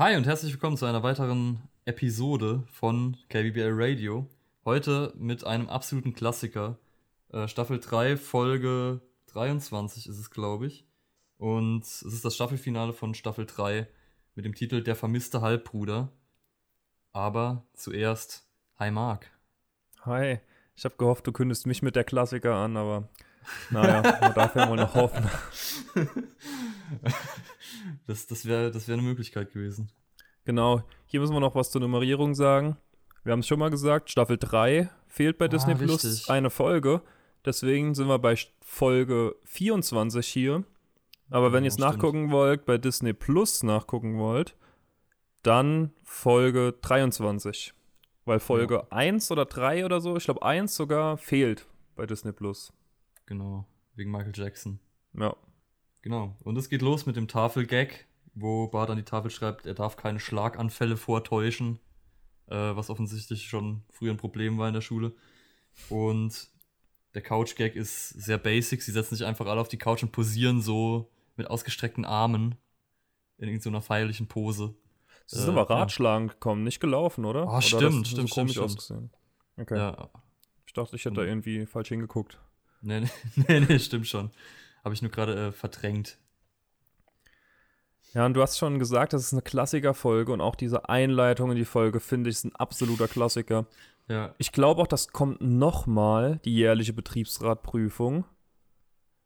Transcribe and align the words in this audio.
Hi 0.00 0.16
und 0.16 0.26
herzlich 0.26 0.54
willkommen 0.54 0.78
zu 0.78 0.86
einer 0.86 1.02
weiteren 1.02 1.60
Episode 1.84 2.64
von 2.72 3.18
KBBL 3.28 3.72
Radio. 3.74 4.26
Heute 4.64 5.12
mit 5.18 5.44
einem 5.44 5.68
absoluten 5.68 6.14
Klassiker. 6.14 6.78
Äh, 7.30 7.48
Staffel 7.48 7.80
3, 7.80 8.16
Folge 8.16 9.02
23 9.26 10.06
ist 10.06 10.18
es, 10.18 10.30
glaube 10.30 10.68
ich. 10.68 10.86
Und 11.36 11.82
es 11.82 12.00
ist 12.00 12.24
das 12.24 12.34
Staffelfinale 12.34 12.94
von 12.94 13.12
Staffel 13.12 13.44
3 13.44 13.86
mit 14.36 14.46
dem 14.46 14.54
Titel 14.54 14.82
Der 14.82 14.96
vermisste 14.96 15.42
Halbbruder. 15.42 16.10
Aber 17.12 17.66
zuerst, 17.74 18.46
hi 18.78 18.90
Marc. 18.90 19.30
Hi, 20.06 20.38
ich 20.76 20.84
habe 20.86 20.96
gehofft, 20.96 21.26
du 21.26 21.32
kündigst 21.32 21.66
mich 21.66 21.82
mit 21.82 21.94
der 21.94 22.04
Klassiker 22.04 22.54
an, 22.54 22.78
aber 22.78 23.10
naja, 23.68 24.00
man 24.18 24.32
darf 24.32 24.56
ja 24.56 24.64
mal 24.64 24.76
noch 24.76 24.94
hoffen. 24.94 25.28
Das, 28.06 28.26
das 28.26 28.44
wäre 28.46 28.70
das 28.70 28.88
wär 28.88 28.94
eine 28.94 29.02
Möglichkeit 29.02 29.52
gewesen. 29.52 29.90
Genau, 30.44 30.82
hier 31.06 31.20
müssen 31.20 31.34
wir 31.34 31.40
noch 31.40 31.54
was 31.54 31.70
zur 31.70 31.80
Nummerierung 31.80 32.34
sagen. 32.34 32.76
Wir 33.24 33.32
haben 33.32 33.40
es 33.40 33.46
schon 33.46 33.58
mal 33.58 33.70
gesagt, 33.70 34.10
Staffel 34.10 34.38
3 34.38 34.88
fehlt 35.08 35.38
bei 35.38 35.44
Ah, 35.44 35.48
Disney 35.48 35.74
Plus 35.74 36.04
richtig. 36.04 36.30
eine 36.30 36.50
Folge. 36.50 37.02
Deswegen 37.44 37.94
sind 37.94 38.08
wir 38.08 38.18
bei 38.18 38.36
Folge 38.60 39.36
24 39.44 40.26
hier. 40.26 40.64
Aber 41.30 41.52
wenn 41.52 41.62
Ja, 41.64 41.68
ihr 41.68 41.72
es 41.72 41.78
nachgucken 41.78 42.30
wollt, 42.30 42.64
bei 42.64 42.78
Disney 42.78 43.12
Plus 43.12 43.62
nachgucken 43.62 44.18
wollt, 44.18 44.56
dann 45.42 45.92
Folge 46.02 46.74
23. 46.80 47.72
Weil 48.24 48.40
Folge 48.40 48.90
1 48.92 49.30
oder 49.30 49.44
3 49.46 49.84
oder 49.84 50.00
so, 50.00 50.16
ich 50.16 50.24
glaube 50.24 50.42
1 50.42 50.74
sogar, 50.74 51.16
fehlt 51.18 51.66
bei 51.96 52.06
Disney 52.06 52.32
Plus. 52.32 52.72
Genau, 53.26 53.66
wegen 53.94 54.10
Michael 54.10 54.32
Jackson. 54.34 54.80
Ja. 55.14 55.36
Genau. 56.02 56.36
Und 56.44 56.56
es 56.56 56.68
geht 56.68 56.82
los 56.82 57.06
mit 57.06 57.16
dem 57.16 57.28
Tafelgag, 57.28 58.06
wo 58.34 58.68
Bart 58.68 58.90
an 58.90 58.96
die 58.96 59.02
Tafel 59.04 59.30
schreibt, 59.30 59.66
er 59.66 59.74
darf 59.74 59.96
keine 59.96 60.20
Schlaganfälle 60.20 60.96
vortäuschen, 60.96 61.78
äh, 62.46 62.54
was 62.54 62.90
offensichtlich 62.90 63.48
schon 63.48 63.82
früher 63.90 64.12
ein 64.12 64.16
Problem 64.16 64.56
war 64.58 64.68
in 64.68 64.74
der 64.74 64.80
Schule. 64.80 65.12
Und 65.88 66.48
der 67.14 67.22
Couch-Gag 67.22 67.76
ist 67.76 68.08
sehr 68.10 68.38
basic. 68.38 68.82
Sie 68.82 68.92
setzen 68.92 69.16
sich 69.16 69.26
einfach 69.26 69.46
alle 69.46 69.60
auf 69.60 69.68
die 69.68 69.78
Couch 69.78 70.02
und 70.02 70.12
posieren 70.12 70.62
so 70.62 71.10
mit 71.36 71.48
ausgestreckten 71.48 72.04
Armen 72.04 72.54
in 73.38 73.48
irgendeiner 73.48 73.82
feierlichen 73.82 74.26
Pose. 74.28 74.74
Sie 75.26 75.38
sind 75.38 75.56
Äh, 75.56 75.60
aber 75.60 75.74
ja. 75.74 75.80
Radschlagen 75.80 76.28
gekommen, 76.28 76.64
nicht 76.64 76.80
gelaufen, 76.80 77.24
oder? 77.24 77.42
Ah, 77.42 77.58
oder 77.58 77.62
stimmt, 77.62 78.06
stimmt, 78.08 78.28
so 78.28 78.34
komisch 78.34 78.52
stimmt, 78.52 78.64
ausgesehen. 78.66 79.10
Okay. 79.56 79.76
Ja, 79.76 80.08
Ich 80.66 80.72
dachte, 80.72 80.96
ich 80.96 81.04
hätte 81.04 81.16
da 81.16 81.22
irgendwie 81.22 81.66
falsch 81.66 81.88
hingeguckt. 81.88 82.38
nee, 82.80 83.00
nee, 83.00 83.08
nee, 83.48 83.60
nee, 83.60 83.78
stimmt 83.78 84.06
schon. 84.06 84.30
Habe 84.84 84.94
ich 84.94 85.02
nur 85.02 85.10
gerade 85.10 85.48
äh, 85.48 85.52
verdrängt. 85.52 86.18
Ja, 88.14 88.26
und 88.26 88.34
du 88.34 88.42
hast 88.42 88.58
schon 88.58 88.78
gesagt, 88.78 89.12
das 89.12 89.22
ist 89.22 89.32
eine 89.32 89.42
Klassikerfolge 89.42 90.32
und 90.32 90.40
auch 90.40 90.56
diese 90.56 90.88
Einleitung 90.88 91.50
in 91.50 91.56
die 91.56 91.64
Folge, 91.64 92.00
finde 92.00 92.28
ich, 92.28 92.36
ist 92.36 92.44
ein 92.44 92.56
absoluter 92.56 93.06
Klassiker. 93.06 93.66
Ja, 94.08 94.34
Ich 94.38 94.50
glaube 94.50 94.82
auch, 94.82 94.88
das 94.88 95.12
kommt 95.12 95.40
nochmal, 95.40 96.40
die 96.44 96.54
jährliche 96.54 96.92
Betriebsratprüfung. 96.92 98.24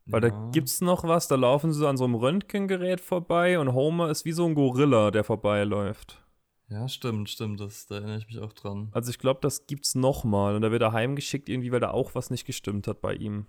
Weil 0.06 0.22
ja. 0.22 0.28
da 0.28 0.50
gibt's 0.52 0.82
noch 0.82 1.04
was, 1.04 1.28
da 1.28 1.36
laufen 1.36 1.72
sie 1.72 1.88
an 1.88 1.96
so 1.96 2.04
einem 2.04 2.14
Röntgengerät 2.14 3.00
vorbei 3.00 3.58
und 3.58 3.72
Homer 3.72 4.10
ist 4.10 4.26
wie 4.26 4.32
so 4.32 4.44
ein 4.44 4.54
Gorilla, 4.54 5.10
der 5.10 5.24
vorbeiläuft. 5.24 6.22
Ja, 6.68 6.88
stimmt, 6.88 7.30
stimmt. 7.30 7.60
Das, 7.60 7.86
da 7.86 7.96
erinnere 7.96 8.18
ich 8.18 8.26
mich 8.26 8.38
auch 8.38 8.52
dran. 8.52 8.88
Also 8.92 9.10
ich 9.10 9.18
glaube, 9.18 9.40
das 9.40 9.66
gibt's 9.66 9.94
nochmal 9.94 10.56
und 10.56 10.62
da 10.62 10.70
wird 10.70 10.82
er 10.82 10.92
heimgeschickt 10.92 11.48
irgendwie, 11.48 11.72
weil 11.72 11.80
da 11.80 11.90
auch 11.90 12.14
was 12.14 12.30
nicht 12.30 12.44
gestimmt 12.44 12.86
hat 12.86 13.00
bei 13.00 13.14
ihm. 13.14 13.46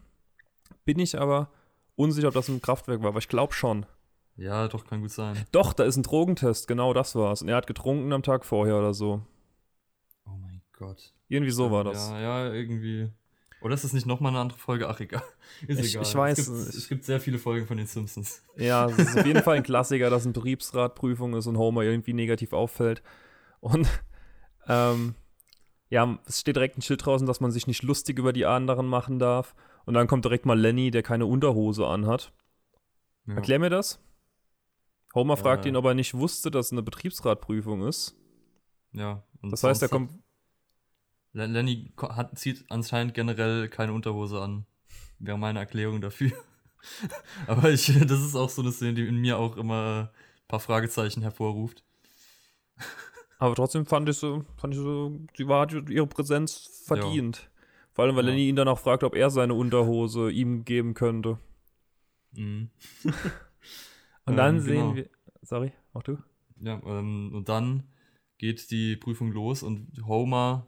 Bin 0.86 1.00
ich 1.00 1.20
aber 1.20 1.50
unsicher, 1.96 2.28
ob 2.30 2.34
das 2.34 2.50
im 2.50 2.62
Kraftwerk 2.62 3.02
war, 3.02 3.10
aber 3.10 3.20
ich 3.20 3.28
glaube 3.28 3.54
schon. 3.54 3.86
Ja, 4.38 4.68
doch, 4.68 4.86
kann 4.86 5.02
gut 5.02 5.12
sein. 5.12 5.46
Doch, 5.52 5.72
da 5.74 5.84
ist 5.86 5.96
ein 5.96 6.04
Drogentest, 6.04 6.68
genau 6.68 6.94
das 6.94 7.16
war's. 7.16 7.42
Und 7.42 7.48
er 7.50 7.56
hat 7.56 7.68
getrunken 7.68 8.12
am 8.12 8.22
Tag 8.24 8.46
vorher 8.46 8.78
oder 8.78 8.94
so. 8.94 9.22
Oh 10.26 10.32
mein 10.42 10.62
Gott. 10.78 11.14
Irgendwie 11.30 11.52
so 11.52 11.72
war 11.72 11.84
das. 11.86 12.10
Ja, 12.10 12.20
ja, 12.20 12.54
irgendwie. 12.54 13.10
Oder 13.62 13.74
ist 13.76 13.84
das 13.86 13.94
nicht 13.94 14.06
nochmal 14.06 14.32
eine 14.34 14.40
andere 14.42 14.60
Folge? 14.60 14.90
Ach, 14.90 15.00
egal. 15.00 15.24
Ist 15.66 15.80
Ich- 15.80 15.94
egal. 15.96 16.04
ich 16.04 16.14
weiß 16.16 16.38
Es 16.40 16.46
gibt, 16.48 16.58
es. 16.60 16.76
es 16.76 16.88
gibt 16.90 17.04
sehr 17.06 17.20
viele 17.22 17.40
Folgen 17.40 17.66
von 17.66 17.78
den 17.78 17.88
Simpsons. 17.88 18.44
Ja, 18.58 18.88
es 18.90 18.98
ist 19.00 19.18
auf 19.18 19.26
jeden 19.26 19.42
Fall 19.42 19.56
ein 19.58 19.64
Klassiker, 19.64 20.10
dass 20.10 20.24
eine 20.26 20.34
Betriebsratprüfung 20.34 21.34
ist 21.36 21.48
und 21.48 21.58
Homer 21.58 21.84
irgendwie 21.84 22.14
negativ 22.14 22.52
auffällt. 22.54 23.02
Und 23.62 23.88
ähm, 24.68 25.16
ja, 25.90 26.20
es 26.26 26.42
steht 26.42 26.58
direkt 26.58 26.78
ein 26.78 26.82
Schild 26.82 27.06
draußen, 27.06 27.26
dass 27.26 27.40
man 27.40 27.52
sich 27.52 27.68
nicht 27.68 27.84
lustig 27.84 28.20
über 28.20 28.34
die 28.34 28.46
anderen 28.46 28.86
machen 28.88 29.18
darf. 29.18 29.56
Und 29.86 29.94
dann 29.94 30.08
kommt 30.08 30.26
direkt 30.26 30.46
mal 30.46 30.60
Lenny, 30.60 30.92
der 30.92 31.04
keine 31.04 31.26
Unterhose 31.26 31.86
anhat. 31.88 32.32
Ja. 33.28 33.36
Erklär 33.36 33.60
mir 33.60 33.70
das. 33.70 34.00
Homer 35.14 35.38
fragt 35.38 35.66
Äh. 35.66 35.70
ihn, 35.70 35.76
ob 35.76 35.86
er 35.86 35.94
nicht 35.94 36.14
wusste, 36.14 36.52
dass 36.52 36.68
es 36.68 36.72
eine 36.72 36.84
Betriebsratprüfung 36.84 37.88
ist. 37.88 38.16
ja. 38.94 39.24
Und 39.42 39.52
Das 39.52 39.64
heißt, 39.64 39.82
er 39.84 39.90
kommt. 39.90 40.12
Lenny 41.34 41.92
hat, 42.00 42.38
zieht 42.40 42.66
anscheinend 42.70 43.14
generell 43.14 43.68
keine 43.70 43.94
Unterhose 43.94 44.42
an. 44.42 44.66
Wäre 45.20 45.38
meine 45.38 45.60
Erklärung 45.60 46.02
dafür. 46.02 46.32
Aber 47.48 47.70
ich, 47.70 47.86
das 48.08 48.22
ist 48.22 48.36
auch 48.36 48.50
so 48.50 48.62
eine 48.62 48.72
Szene, 48.72 48.94
die 48.96 49.08
in 49.08 49.18
mir 49.18 49.38
auch 49.38 49.58
immer 49.58 50.12
ein 50.14 50.48
paar 50.48 50.60
Fragezeichen 50.60 51.22
hervorruft. 51.22 51.84
Aber 53.38 53.54
trotzdem 53.54 53.86
fand 53.86 54.08
ich 54.10 54.18
so, 54.18 54.46
fand 54.58 54.74
ich 54.74 54.80
so, 54.80 55.20
sie 55.36 55.48
war 55.48 55.62
hat 55.62 55.74
ihre 55.90 56.08
Präsenz 56.08 56.84
verdient. 56.86 57.50
Vor 57.96 58.06
allem, 58.06 58.16
weil 58.16 58.26
Ja. 58.26 58.30
Lenny 58.30 58.48
ihn 58.50 58.56
dann 58.58 58.68
auch 58.68 58.80
fragt, 58.80 59.04
ob 59.04 59.16
er 59.16 59.32
seine 59.32 59.56
Unterhose 59.56 60.30
ihm 60.32 60.66
geben 60.66 60.94
könnte. 60.94 61.40
Mhm. 62.34 62.70
Und 64.26 64.38
dann 64.38 64.58
Ähm, 64.58 64.60
sehen 64.60 64.76
genau. 64.76 64.96
wir. 64.96 65.10
Sorry, 65.42 65.72
auch 65.94 66.04
du? 66.04 66.18
Ja, 66.62 66.82
ähm, 66.86 67.32
und 67.34 67.50
dann 67.50 67.84
geht 68.38 68.72
die 68.72 68.96
Prüfung 68.96 69.32
los 69.32 69.64
und 69.64 70.06
Homer 70.06 70.68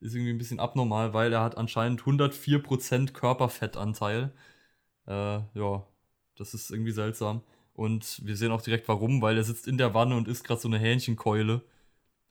ist 0.00 0.14
irgendwie 0.14 0.32
ein 0.32 0.38
bisschen 0.38 0.60
abnormal, 0.60 1.14
weil 1.14 1.32
er 1.32 1.42
hat 1.42 1.56
anscheinend 1.58 2.04
104% 2.06 3.14
Körperfettanteil. 3.14 4.32
Äh, 5.08 5.12
ja, 5.54 5.86
das 6.36 6.54
ist 6.54 6.70
irgendwie 6.70 6.92
seltsam. 6.92 7.42
Und 7.74 8.22
wir 8.26 8.36
sehen 8.36 8.52
auch 8.52 8.62
direkt 8.62 8.88
warum, 8.88 9.22
weil 9.22 9.36
er 9.38 9.44
sitzt 9.44 9.68
in 9.68 9.78
der 9.78 9.94
Wanne 9.94 10.16
und 10.16 10.28
isst 10.28 10.44
gerade 10.44 10.60
so 10.60 10.68
eine 10.68 10.78
Hähnchenkeule. 10.78 11.62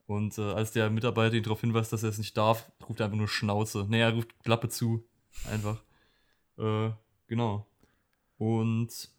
Und 0.06 0.38
äh, 0.38 0.52
als 0.54 0.72
der 0.72 0.90
Mitarbeiter 0.90 1.36
ihn 1.36 1.44
darauf 1.44 1.62
hinweist, 1.62 1.94
dass 1.94 2.04
er 2.04 2.10
es 2.10 2.18
nicht 2.18 2.36
darf, 2.38 2.72
ruft 2.88 3.00
er 3.00 3.06
einfach 3.06 3.18
nur 3.18 3.28
Schnauze. 3.28 3.86
Nee, 3.88 4.02
er 4.02 4.14
ruft 4.14 4.38
Klappe 4.44 4.70
zu. 4.70 5.04
Einfach. 5.50 5.82
Äh, 6.58 6.92
genau. 7.28 7.66
Und 8.38 9.10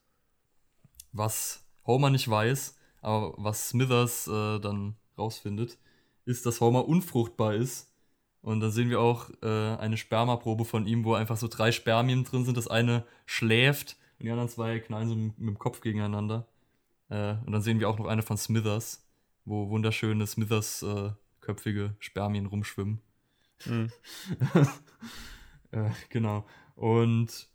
was 1.12 1.64
Homer 1.86 2.10
nicht 2.10 2.28
weiß, 2.28 2.76
aber 3.00 3.34
was 3.36 3.70
Smithers 3.70 4.26
äh, 4.26 4.58
dann 4.60 4.96
rausfindet, 5.16 5.78
ist, 6.24 6.46
dass 6.46 6.60
Homer 6.60 6.86
unfruchtbar 6.86 7.54
ist. 7.54 7.90
Und 8.42 8.60
dann 8.60 8.70
sehen 8.70 8.90
wir 8.90 9.00
auch 9.00 9.30
äh, 9.42 9.76
eine 9.76 9.96
Spermaprobe 9.96 10.64
von 10.66 10.86
ihm, 10.86 11.04
wo 11.04 11.14
einfach 11.14 11.38
so 11.38 11.48
drei 11.48 11.72
Spermien 11.72 12.24
drin 12.24 12.44
sind. 12.44 12.56
Das 12.56 12.68
eine 12.68 13.04
schläft 13.24 13.96
und 14.18 14.26
die 14.26 14.30
anderen 14.30 14.50
zwei 14.50 14.78
knallen 14.80 15.08
so 15.08 15.14
mit 15.14 15.38
dem 15.38 15.58
Kopf 15.58 15.80
gegeneinander. 15.80 16.46
Äh, 17.08 17.36
und 17.46 17.52
dann 17.52 17.62
sehen 17.62 17.80
wir 17.80 17.88
auch 17.88 17.98
noch 17.98 18.06
eine 18.06 18.22
von 18.22 18.36
Smithers, 18.36 19.03
wo 19.44 19.68
wunderschöne 19.68 20.26
Smithers-köpfige 20.26 21.96
Spermien 21.98 22.46
rumschwimmen. 22.46 23.00
Mhm. 23.66 23.90
Äh, 25.70 25.90
genau. 26.08 26.46
Und 26.76 27.48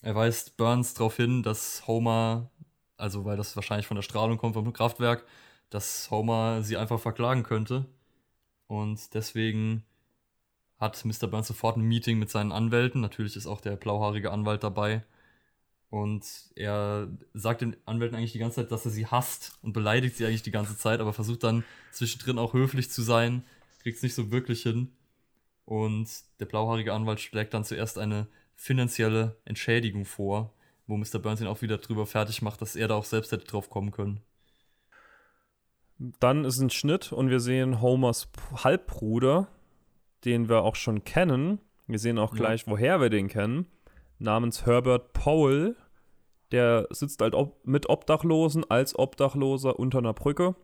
er 0.00 0.14
weist 0.14 0.56
Burns 0.56 0.94
darauf 0.94 1.16
hin, 1.16 1.42
dass 1.42 1.86
Homer, 1.86 2.50
also 2.96 3.26
weil 3.26 3.36
das 3.36 3.54
wahrscheinlich 3.54 3.86
von 3.86 3.96
der 3.96 4.02
Strahlung 4.02 4.38
kommt 4.38 4.54
vom 4.54 4.72
Kraftwerk, 4.72 5.26
dass 5.68 6.10
Homer 6.10 6.62
sie 6.62 6.78
einfach 6.78 6.98
verklagen 6.98 7.42
könnte. 7.42 7.84
Und 8.66 9.12
deswegen 9.12 9.84
hat 10.78 11.04
Mr. 11.04 11.26
Burns 11.26 11.48
sofort 11.48 11.76
ein 11.76 11.82
Meeting 11.82 12.18
mit 12.18 12.30
seinen 12.30 12.52
Anwälten. 12.52 13.00
Natürlich 13.00 13.36
ist 13.36 13.46
auch 13.46 13.60
der 13.60 13.76
blauhaarige 13.76 14.30
Anwalt 14.30 14.62
dabei. 14.62 15.04
Und 15.96 16.26
er 16.56 17.08
sagt 17.32 17.62
den 17.62 17.74
Anwälten 17.86 18.16
eigentlich 18.18 18.32
die 18.32 18.38
ganze 18.38 18.56
Zeit, 18.56 18.70
dass 18.70 18.84
er 18.84 18.90
sie 18.90 19.06
hasst 19.06 19.56
und 19.62 19.72
beleidigt 19.72 20.16
sie 20.16 20.26
eigentlich 20.26 20.42
die 20.42 20.50
ganze 20.50 20.76
Zeit, 20.76 21.00
aber 21.00 21.14
versucht 21.14 21.42
dann 21.42 21.64
zwischendrin 21.90 22.38
auch 22.38 22.52
höflich 22.52 22.90
zu 22.90 23.00
sein, 23.00 23.44
kriegt 23.82 23.96
es 23.96 24.02
nicht 24.02 24.14
so 24.14 24.30
wirklich 24.30 24.62
hin. 24.62 24.92
Und 25.64 26.06
der 26.38 26.44
blauhaarige 26.44 26.92
Anwalt 26.92 27.20
schlägt 27.20 27.54
dann 27.54 27.64
zuerst 27.64 27.96
eine 27.98 28.26
finanzielle 28.56 29.36
Entschädigung 29.46 30.04
vor, 30.04 30.52
wo 30.86 30.98
Mr. 30.98 31.18
Burns 31.18 31.40
ihn 31.40 31.46
auch 31.46 31.62
wieder 31.62 31.78
drüber 31.78 32.04
fertig 32.04 32.42
macht, 32.42 32.60
dass 32.60 32.76
er 32.76 32.88
da 32.88 32.94
auch 32.94 33.04
selbst 33.06 33.32
hätte 33.32 33.46
drauf 33.46 33.70
kommen 33.70 33.90
können. 33.90 34.20
Dann 36.20 36.44
ist 36.44 36.60
ein 36.60 36.68
Schnitt 36.70 37.10
und 37.10 37.30
wir 37.30 37.40
sehen 37.40 37.80
Homers 37.80 38.28
Halbbruder, 38.62 39.48
den 40.26 40.50
wir 40.50 40.60
auch 40.62 40.76
schon 40.76 41.04
kennen. 41.04 41.58
Wir 41.86 41.98
sehen 41.98 42.18
auch 42.18 42.32
Ja. 42.34 42.38
gleich, 42.40 42.66
woher 42.66 43.00
wir 43.00 43.08
den 43.08 43.28
kennen. 43.28 43.64
Namens 44.18 44.66
Herbert 44.66 45.14
Powell. 45.14 45.74
Der 46.52 46.86
sitzt 46.90 47.20
halt 47.20 47.34
ob 47.34 47.66
mit 47.66 47.88
Obdachlosen 47.88 48.64
als 48.70 48.98
Obdachloser 48.98 49.78
unter 49.78 49.98
einer 49.98 50.14
Brücke. 50.14 50.54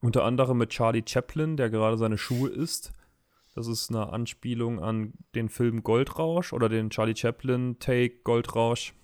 Unter 0.00 0.24
anderem 0.24 0.58
mit 0.58 0.70
Charlie 0.70 1.04
Chaplin, 1.06 1.56
der 1.56 1.70
gerade 1.70 1.96
seine 1.96 2.18
Schuhe 2.18 2.48
isst. 2.48 2.92
Das 3.54 3.66
ist 3.66 3.90
eine 3.90 4.12
Anspielung 4.12 4.80
an 4.80 5.12
den 5.34 5.48
Film 5.48 5.82
Goldrausch 5.82 6.52
oder 6.52 6.68
den 6.68 6.90
Charlie 6.90 7.16
Chaplin 7.16 7.78
Take 7.78 8.22
Goldrausch. 8.24 8.94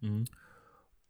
Mhm. 0.00 0.24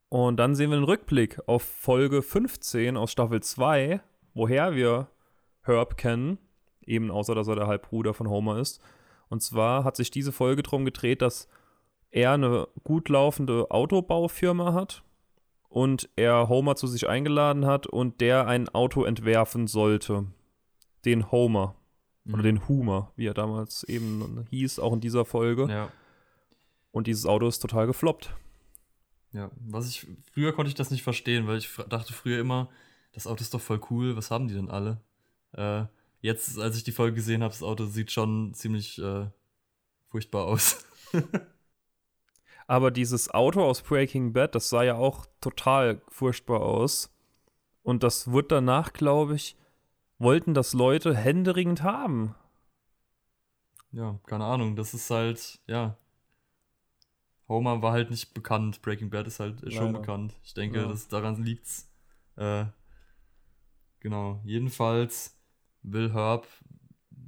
Und 0.09 0.37
dann 0.37 0.55
sehen 0.55 0.71
wir 0.71 0.77
einen 0.77 0.85
Rückblick 0.85 1.41
auf 1.49 1.63
Folge 1.63 2.21
15 2.21 2.99
aus 2.99 3.11
Staffel 3.11 3.43
2, 3.43 4.03
woher 4.35 4.75
wir 4.75 5.09
Herb 5.63 5.97
kennen, 5.97 6.37
eben 6.85 7.11
außer 7.11 7.35
dass 7.35 7.49
er 7.49 7.57
der 7.57 7.67
Halbbruder 7.67 8.13
von 8.13 8.29
Homer 8.29 8.59
ist. 8.59 8.83
Und 9.31 9.43
zwar 9.43 9.85
hat 9.85 9.97
sich 9.97 10.11
diese 10.11 10.33
Folge 10.33 10.63
darum 10.63 10.85
gedreht, 10.85 11.23
dass 11.23 11.49
er 12.13 12.33
eine 12.33 12.69
gut 12.85 13.09
laufende 13.09 13.71
Autobaufirma 13.71 14.73
hat 14.75 15.03
und 15.69 16.09
er 16.15 16.49
Homer 16.49 16.77
zu 16.77 16.87
sich 16.87 17.09
eingeladen 17.09 17.67
hat 17.67 17.87
und 17.87 18.21
der 18.21 18.47
ein 18.47 18.69
Auto 18.69 19.05
entwerfen 19.05 19.67
sollte. 19.67 20.27
Den 21.05 21.33
Homer. 21.33 21.75
Mhm. 22.25 22.35
Oder 22.35 22.43
den 22.45 22.69
Humor, 22.69 23.13
wie 23.17 23.27
er 23.27 23.35
damals 23.35 23.83
eben 23.85 24.47
hieß, 24.51 24.79
auch 24.79 24.93
in 24.93 25.01
dieser 25.01 25.25
Folge. 25.25 25.67
Ja. 25.69 25.91
Und 26.93 27.07
dieses 27.07 27.27
Auto 27.27 27.49
ist 27.49 27.59
total 27.59 27.87
gefloppt. 27.87 28.37
Ja, 29.33 29.51
was 29.57 29.89
ich, 29.89 30.07
früher 30.33 30.53
konnte 30.53 30.69
ich 30.69 30.75
das 30.75 30.91
nicht 30.91 31.03
verstehen, 31.03 31.47
weil 31.47 31.57
ich 31.57 31.71
dachte 31.89 32.13
früher 32.13 32.39
immer, 32.39 32.69
das 33.13 33.27
Auto 33.27 33.41
ist 33.41 33.55
doch 33.55 33.61
voll 33.61 33.81
cool, 33.91 34.15
was 34.15 34.31
haben 34.31 34.47
die 34.47 34.55
denn 34.55 34.71
alle? 34.71 35.01
Äh, 35.53 35.87
jetzt, 36.21 36.59
als 36.59 36.77
ich 36.77 36.85
die 36.85 36.93
Folge 36.93 37.17
gesehen 37.17 37.43
habe, 37.43 37.53
das 37.53 37.63
Auto 37.63 37.87
sieht 37.87 38.13
schon 38.13 38.53
ziemlich 38.53 38.99
äh, 38.99 39.27
furchtbar 40.09 40.45
aus. 40.45 40.85
Aber 42.67 42.91
dieses 42.91 43.33
Auto 43.33 43.63
aus 43.63 43.83
Breaking 43.83 44.33
Bad, 44.33 44.55
das 44.55 44.69
sah 44.69 44.83
ja 44.83 44.95
auch 44.95 45.27
total 45.41 46.03
furchtbar 46.09 46.61
aus. 46.61 47.13
Und 47.83 48.03
das 48.03 48.31
wird 48.31 48.53
danach, 48.53 48.93
glaube 48.93 49.35
ich, 49.35 49.57
wollten 50.19 50.55
das 50.55 50.73
Leute 50.73 51.17
händeringend 51.17 51.83
haben. 51.83 52.35
Ja, 53.91 54.19
keine 54.27 54.45
Ahnung. 54.45 54.77
Das 54.77 54.95
ist 54.95 55.11
halt, 55.11 55.61
ja. 55.67 55.97
Homer 57.49 57.83
war 57.83 57.93
halt 57.93 58.11
nicht 58.11 58.33
bekannt. 58.33 58.81
Breaking 58.83 59.11
Bad 59.11 59.27
ist 59.27 59.41
halt 59.41 59.61
Leider. 59.61 59.77
schon 59.77 59.93
bekannt. 59.93 60.35
Ich 60.45 60.55
denke, 60.55 60.79
ja. 60.79 60.89
dass 60.89 61.09
daran 61.09 61.43
liegt's. 61.43 61.91
Äh, 62.37 62.67
genau. 64.01 64.41
Jedenfalls 64.45 65.37
will 65.83 66.13
Herb 66.15 66.47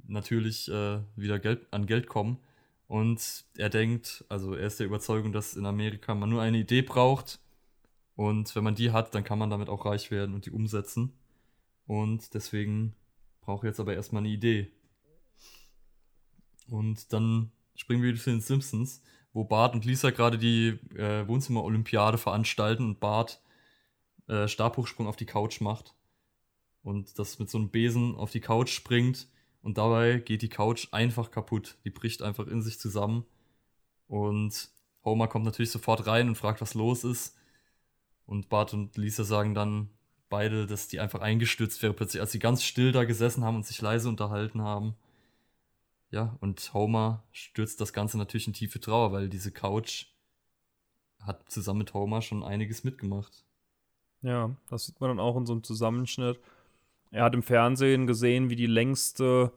natürlich 0.07 0.69
äh, 0.69 1.01
wieder 1.15 1.39
Geld, 1.39 1.67
an 1.71 1.85
Geld 1.85 2.07
kommen. 2.07 2.39
Und 2.87 3.45
er 3.57 3.69
denkt, 3.69 4.25
also 4.29 4.53
er 4.53 4.67
ist 4.67 4.79
der 4.79 4.85
Überzeugung, 4.85 5.31
dass 5.31 5.55
in 5.55 5.65
Amerika 5.65 6.13
man 6.13 6.29
nur 6.29 6.41
eine 6.41 6.59
Idee 6.59 6.81
braucht. 6.81 7.39
Und 8.15 8.55
wenn 8.55 8.63
man 8.63 8.75
die 8.75 8.91
hat, 8.91 9.15
dann 9.15 9.23
kann 9.23 9.39
man 9.39 9.49
damit 9.49 9.69
auch 9.69 9.85
reich 9.85 10.11
werden 10.11 10.35
und 10.35 10.45
die 10.45 10.51
umsetzen. 10.51 11.13
Und 11.87 12.33
deswegen 12.33 12.95
brauche 13.41 13.65
ich 13.65 13.69
jetzt 13.71 13.79
aber 13.79 13.93
erstmal 13.93 14.21
eine 14.21 14.29
Idee. 14.29 14.71
Und 16.67 17.11
dann 17.11 17.51
springen 17.75 18.01
wir 18.01 18.09
wieder 18.09 18.21
zu 18.21 18.29
den 18.29 18.41
Simpsons, 18.41 19.01
wo 19.33 19.43
Bart 19.43 19.73
und 19.73 19.85
Lisa 19.85 20.11
gerade 20.11 20.37
die 20.37 20.79
äh, 20.95 21.27
Wohnzimmer-Olympiade 21.27 22.17
veranstalten 22.17 22.85
und 22.85 22.99
Bart 22.99 23.41
äh, 24.27 24.47
Stabhochsprung 24.47 25.07
auf 25.07 25.15
die 25.15 25.25
Couch 25.25 25.59
macht. 25.59 25.93
Und 26.83 27.17
das 27.19 27.39
mit 27.39 27.49
so 27.49 27.57
einem 27.57 27.69
Besen 27.69 28.15
auf 28.15 28.31
die 28.31 28.41
Couch 28.41 28.69
springt 28.69 29.27
und 29.65 29.79
dabei 29.79 30.19
geht 30.19 30.43
die 30.43 30.49
Couch 30.49 30.89
einfach 30.91 31.31
kaputt. 31.31 31.75
Die 31.85 31.89
bricht 31.89 32.21
einfach 32.21 32.45
in 32.45 32.61
sich 32.61 32.79
zusammen. 32.79 33.25
Und 34.07 34.69
Homer 35.03 35.27
kommt 35.27 35.43
natürlich 35.43 35.71
sofort 35.71 36.05
rein 36.05 36.27
und 36.27 36.35
fragt, 36.35 36.61
was 36.61 36.75
los 36.75 37.03
ist. 37.03 37.35
Und 38.27 38.47
Bart 38.47 38.75
und 38.75 38.95
Lisa 38.95 39.23
sagen 39.23 39.55
dann 39.55 39.89
beide, 40.29 40.67
dass 40.67 40.87
die 40.87 40.99
einfach 40.99 41.21
eingestürzt 41.21 41.81
wäre, 41.81 41.93
plötzlich, 41.95 42.21
als 42.21 42.31
sie 42.31 42.37
ganz 42.37 42.61
still 42.61 42.91
da 42.91 43.05
gesessen 43.05 43.43
haben 43.43 43.55
und 43.55 43.65
sich 43.65 43.81
leise 43.81 44.07
unterhalten 44.07 44.61
haben. 44.61 44.93
Ja, 46.11 46.37
und 46.41 46.71
Homer 46.75 47.23
stürzt 47.31 47.81
das 47.81 47.91
Ganze 47.91 48.19
natürlich 48.19 48.45
in 48.45 48.53
tiefe 48.53 48.79
Trauer, 48.79 49.13
weil 49.13 49.29
diese 49.29 49.51
Couch 49.51 50.05
hat 51.19 51.51
zusammen 51.51 51.79
mit 51.79 51.95
Homer 51.95 52.21
schon 52.21 52.43
einiges 52.43 52.83
mitgemacht. 52.83 53.43
Ja, 54.21 54.55
das 54.69 54.85
sieht 54.85 55.01
man 55.01 55.09
dann 55.09 55.19
auch 55.19 55.35
in 55.37 55.47
so 55.47 55.53
einem 55.53 55.63
Zusammenschnitt. 55.63 56.39
Er 57.15 57.23
hat 57.23 57.33
im 57.33 57.43
Fernsehen 57.43 58.07
gesehen, 58.07 58.49
wie 58.49 58.57
die 58.57 58.65
längste 58.65 59.53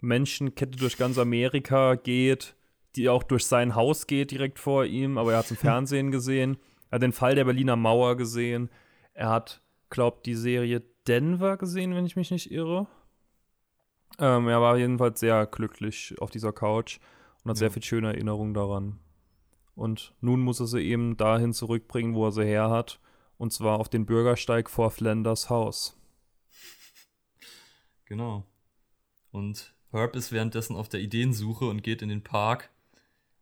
Menschenkette 0.00 0.78
durch 0.78 0.96
ganz 0.96 1.18
Amerika 1.18 1.94
geht, 1.94 2.56
die 2.96 3.10
auch 3.10 3.22
durch 3.22 3.44
sein 3.44 3.74
Haus 3.74 4.06
geht 4.06 4.30
direkt 4.30 4.58
vor 4.58 4.86
ihm, 4.86 5.18
aber 5.18 5.32
er 5.32 5.38
hat 5.40 5.44
es 5.44 5.50
im 5.50 5.56
Fernsehen 5.58 6.10
gesehen. 6.10 6.56
Er 6.88 6.94
hat 6.96 7.02
den 7.02 7.12
Fall 7.12 7.34
der 7.34 7.44
Berliner 7.44 7.76
Mauer 7.76 8.16
gesehen. 8.16 8.70
Er 9.12 9.28
hat, 9.28 9.60
glaubt, 9.90 10.24
die 10.24 10.34
Serie 10.34 10.82
Denver 11.06 11.58
gesehen, 11.58 11.94
wenn 11.94 12.06
ich 12.06 12.16
mich 12.16 12.30
nicht 12.30 12.50
irre. 12.50 12.86
Ähm, 14.18 14.48
er 14.48 14.62
war 14.62 14.78
jedenfalls 14.78 15.20
sehr 15.20 15.44
glücklich 15.44 16.14
auf 16.18 16.30
dieser 16.30 16.54
Couch 16.54 16.98
und 17.44 17.50
hat 17.50 17.56
ja. 17.56 17.58
sehr 17.58 17.72
viel 17.72 17.82
schöne 17.82 18.14
Erinnerungen 18.14 18.54
daran. 18.54 19.00
Und 19.74 20.14
nun 20.22 20.40
muss 20.40 20.60
er 20.60 20.66
sie 20.66 20.80
eben 20.80 21.18
dahin 21.18 21.52
zurückbringen, 21.52 22.14
wo 22.14 22.24
er 22.24 22.32
sie 22.32 22.46
her 22.46 22.70
hat, 22.70 23.00
und 23.36 23.52
zwar 23.52 23.80
auf 23.80 23.90
den 23.90 24.06
Bürgersteig 24.06 24.70
vor 24.70 24.90
Flanders 24.90 25.50
Haus. 25.50 25.98
Genau. 28.12 28.44
Und 29.30 29.72
Herb 29.90 30.16
ist 30.16 30.32
währenddessen 30.32 30.76
auf 30.76 30.90
der 30.90 31.00
Ideensuche 31.00 31.64
und 31.64 31.82
geht 31.82 32.02
in 32.02 32.10
den 32.10 32.22
Park, 32.22 32.68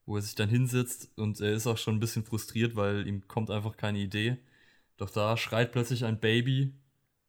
wo 0.06 0.14
er 0.14 0.22
sich 0.22 0.36
dann 0.36 0.48
hinsetzt 0.48 1.10
und 1.16 1.40
er 1.40 1.54
ist 1.54 1.66
auch 1.66 1.76
schon 1.76 1.96
ein 1.96 2.00
bisschen 2.00 2.24
frustriert, 2.24 2.76
weil 2.76 3.04
ihm 3.08 3.26
kommt 3.26 3.50
einfach 3.50 3.76
keine 3.76 3.98
Idee. 3.98 4.36
Doch 4.96 5.10
da 5.10 5.36
schreit 5.36 5.72
plötzlich 5.72 6.04
ein 6.04 6.20
Baby 6.20 6.72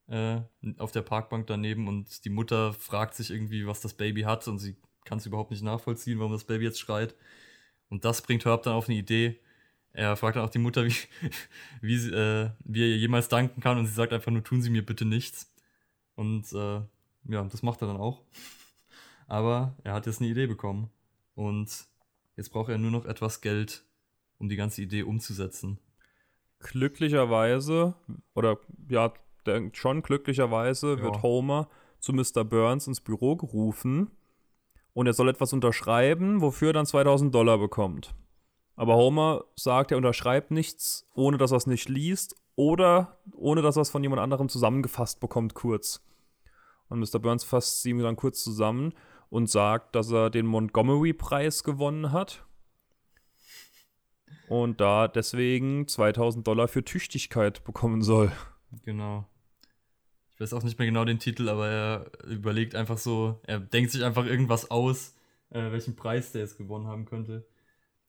äh, 0.05 0.41
auf 0.77 0.91
der 0.91 1.01
Parkbank 1.01 1.47
daneben 1.47 1.87
und 1.87 2.25
die 2.25 2.29
Mutter 2.29 2.73
fragt 2.73 3.15
sich 3.15 3.31
irgendwie, 3.31 3.65
was 3.65 3.81
das 3.81 3.95
Baby 3.95 4.21
hat 4.21 4.47
und 4.47 4.59
sie 4.59 4.75
kann 5.03 5.17
es 5.17 5.25
überhaupt 5.25 5.49
nicht 5.49 5.63
nachvollziehen, 5.63 6.19
warum 6.19 6.33
das 6.33 6.43
Baby 6.43 6.65
jetzt 6.65 6.79
schreit. 6.79 7.15
Und 7.89 8.05
das 8.05 8.21
bringt 8.21 8.45
Herb 8.45 8.61
dann 8.61 8.73
auf 8.73 8.87
eine 8.87 8.99
Idee. 8.99 9.39
Er 9.93 10.15
fragt 10.15 10.35
dann 10.35 10.45
auch 10.45 10.51
die 10.51 10.59
Mutter, 10.59 10.85
wie, 10.85 10.93
wie, 11.81 11.97
sie, 11.97 12.11
äh, 12.11 12.51
wie 12.65 12.83
er 12.83 12.87
ihr 12.89 12.97
jemals 12.97 13.29
danken 13.29 13.61
kann 13.61 13.79
und 13.79 13.87
sie 13.87 13.93
sagt 13.93 14.13
einfach 14.13 14.31
nur, 14.31 14.43
tun 14.43 14.61
Sie 14.61 14.69
mir 14.69 14.85
bitte 14.85 15.05
nichts. 15.05 15.51
Und 16.13 16.53
äh, 16.53 16.81
ja, 17.25 17.43
das 17.43 17.63
macht 17.63 17.81
er 17.81 17.87
dann 17.87 17.97
auch. 17.97 18.21
Aber 19.27 19.75
er 19.83 19.93
hat 19.93 20.05
jetzt 20.05 20.21
eine 20.21 20.29
Idee 20.29 20.47
bekommen. 20.47 20.89
Und 21.35 21.85
jetzt 22.35 22.49
braucht 22.49 22.69
er 22.69 22.77
nur 22.77 22.91
noch 22.91 23.05
etwas 23.05 23.41
Geld, 23.41 23.85
um 24.37 24.49
die 24.49 24.55
ganze 24.55 24.81
Idee 24.81 25.03
umzusetzen. 25.03 25.79
Glücklicherweise, 26.59 27.95
oder 28.35 28.59
ja, 28.89 29.13
schon 29.73 30.01
glücklicherweise, 30.01 30.95
ja. 30.97 31.01
wird 31.01 31.23
Homer 31.23 31.69
zu 31.99 32.13
Mr. 32.13 32.43
Burns 32.43 32.87
ins 32.87 33.01
Büro 33.01 33.35
gerufen 33.35 34.11
und 34.93 35.07
er 35.07 35.13
soll 35.13 35.29
etwas 35.29 35.53
unterschreiben, 35.53 36.41
wofür 36.41 36.69
er 36.69 36.73
dann 36.73 36.85
2000 36.85 37.33
Dollar 37.33 37.57
bekommt. 37.57 38.13
Aber 38.75 38.95
Homer 38.95 39.45
sagt, 39.55 39.91
er 39.91 39.97
unterschreibt 39.97 40.51
nichts, 40.51 41.07
ohne 41.13 41.37
dass 41.37 41.51
er 41.51 41.57
es 41.57 41.67
nicht 41.67 41.87
liest 41.87 42.35
oder 42.55 43.19
ohne 43.35 43.61
dass 43.61 43.77
er 43.77 43.83
es 43.83 43.89
von 43.89 44.03
jemand 44.03 44.21
anderem 44.21 44.49
zusammengefasst 44.49 45.19
bekommt, 45.19 45.53
kurz. 45.53 46.01
Und 46.91 46.99
Mr. 46.99 47.19
Burns 47.19 47.45
fasst 47.45 47.81
sie 47.81 47.97
dann 47.97 48.17
kurz 48.17 48.43
zusammen 48.43 48.93
und 49.29 49.49
sagt, 49.49 49.95
dass 49.95 50.11
er 50.11 50.29
den 50.29 50.45
Montgomery-Preis 50.45 51.63
gewonnen 51.63 52.11
hat. 52.11 52.45
Und 54.49 54.81
da 54.81 55.07
deswegen 55.07 55.87
2000 55.87 56.45
Dollar 56.45 56.67
für 56.67 56.83
Tüchtigkeit 56.83 57.63
bekommen 57.63 58.01
soll. 58.01 58.33
Genau. 58.83 59.25
Ich 60.35 60.41
weiß 60.41 60.51
auch 60.51 60.63
nicht 60.63 60.77
mehr 60.79 60.87
genau 60.87 61.05
den 61.05 61.19
Titel, 61.19 61.47
aber 61.47 61.69
er 61.69 62.11
überlegt 62.27 62.75
einfach 62.75 62.97
so, 62.97 63.39
er 63.43 63.61
denkt 63.61 63.91
sich 63.91 64.03
einfach 64.03 64.25
irgendwas 64.25 64.69
aus, 64.69 65.15
äh, 65.49 65.71
welchen 65.71 65.95
Preis 65.95 66.33
der 66.33 66.41
jetzt 66.41 66.57
gewonnen 66.57 66.87
haben 66.87 67.05
könnte. 67.05 67.47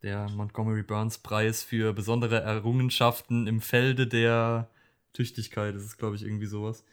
Der 0.02 0.28
Montgomery 0.30 0.82
Burns 0.82 1.18
Preis 1.18 1.62
für 1.62 1.92
besondere 1.92 2.40
Errungenschaften 2.40 3.46
im 3.46 3.60
Felde 3.60 4.08
der 4.08 4.68
Tüchtigkeit. 5.12 5.76
Das 5.76 5.84
ist, 5.84 5.98
glaube 5.98 6.16
ich, 6.16 6.24
irgendwie 6.24 6.46
sowas. 6.46 6.84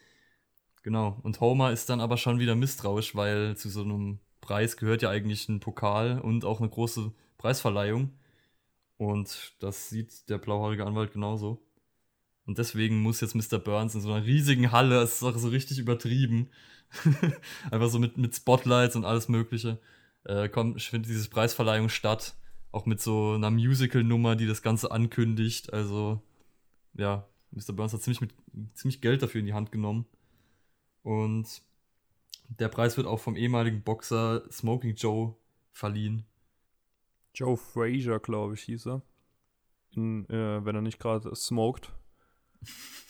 Genau. 0.89 1.19
Und 1.21 1.39
Homer 1.39 1.71
ist 1.71 1.87
dann 1.91 2.01
aber 2.01 2.17
schon 2.17 2.39
wieder 2.39 2.55
misstrauisch, 2.55 3.13
weil 3.13 3.55
zu 3.55 3.69
so 3.69 3.83
einem 3.83 4.17
Preis 4.41 4.75
gehört 4.75 5.03
ja 5.03 5.11
eigentlich 5.11 5.47
ein 5.47 5.59
Pokal 5.59 6.19
und 6.19 6.45
auch 6.45 6.61
eine 6.61 6.69
große 6.69 7.11
Preisverleihung. 7.37 8.17
Und 8.97 9.53
das 9.59 9.89
sieht 9.89 10.27
der 10.29 10.39
blauhaarige 10.39 10.87
Anwalt 10.87 11.11
genauso. 11.11 11.63
Und 12.47 12.57
deswegen 12.57 13.03
muss 13.03 13.21
jetzt 13.21 13.35
Mr. 13.35 13.59
Burns 13.59 13.93
in 13.93 14.01
so 14.01 14.11
einer 14.11 14.25
riesigen 14.25 14.71
Halle, 14.71 14.99
es 15.03 15.17
ist 15.17 15.23
auch 15.23 15.37
so 15.37 15.49
richtig 15.49 15.77
übertrieben, 15.77 16.49
einfach 17.69 17.89
so 17.89 17.99
mit, 17.99 18.17
mit 18.17 18.33
Spotlights 18.33 18.95
und 18.95 19.05
alles 19.05 19.29
Mögliche, 19.29 19.77
äh, 20.23 20.49
kommt, 20.49 20.81
findet 20.81 21.11
diese 21.11 21.29
Preisverleihung 21.29 21.89
statt. 21.89 22.33
Auch 22.71 22.87
mit 22.87 22.99
so 22.99 23.33
einer 23.33 23.51
Musical-Nummer, 23.51 24.35
die 24.35 24.47
das 24.47 24.63
Ganze 24.63 24.89
ankündigt. 24.89 25.71
Also, 25.71 26.23
ja, 26.95 27.27
Mr. 27.51 27.73
Burns 27.73 27.93
hat 27.93 28.01
ziemlich, 28.01 28.21
mit, 28.21 28.33
ziemlich 28.73 29.01
Geld 29.01 29.21
dafür 29.21 29.39
in 29.39 29.45
die 29.45 29.53
Hand 29.53 29.71
genommen. 29.71 30.07
Und 31.03 31.61
der 32.47 32.67
Preis 32.67 32.97
wird 32.97 33.07
auch 33.07 33.19
vom 33.19 33.35
ehemaligen 33.35 33.83
Boxer 33.83 34.43
Smoking 34.51 34.95
Joe 34.95 35.35
verliehen. 35.71 36.25
Joe 37.33 37.57
Frazier, 37.57 38.19
glaube 38.19 38.55
ich, 38.55 38.61
hieß 38.61 38.87
er. 38.87 39.01
In, 39.91 40.27
äh, 40.29 40.63
wenn 40.65 40.75
er 40.75 40.81
nicht 40.81 40.99
gerade 40.99 41.33
smoked. 41.35 41.91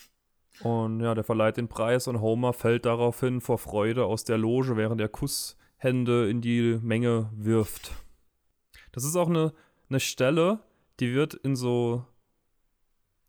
Und 0.62 1.00
ja, 1.00 1.16
der 1.16 1.24
verleiht 1.24 1.58
den 1.58 1.70
Preis 1.70 2.10
und 2.10 2.20
Homer 2.20 2.52
fällt 2.52 2.86
daraufhin 2.86 3.40
vor 3.40 3.58
Freude 3.58 4.06
aus 4.06 4.26
der 4.26 4.38
Loge, 4.38 4.76
während 4.76 5.00
er 5.00 5.08
Kusshände 5.08 6.30
in 6.30 6.42
die 6.42 6.78
Menge 6.82 7.32
wirft. 7.34 7.94
Das 8.92 9.06
ist 9.06 9.16
auch 9.16 9.30
eine, 9.30 9.54
eine 9.90 10.02
Stelle, 10.02 10.60
die 11.00 11.14
wird 11.14 11.34
in 11.34 11.56
so 11.56 12.06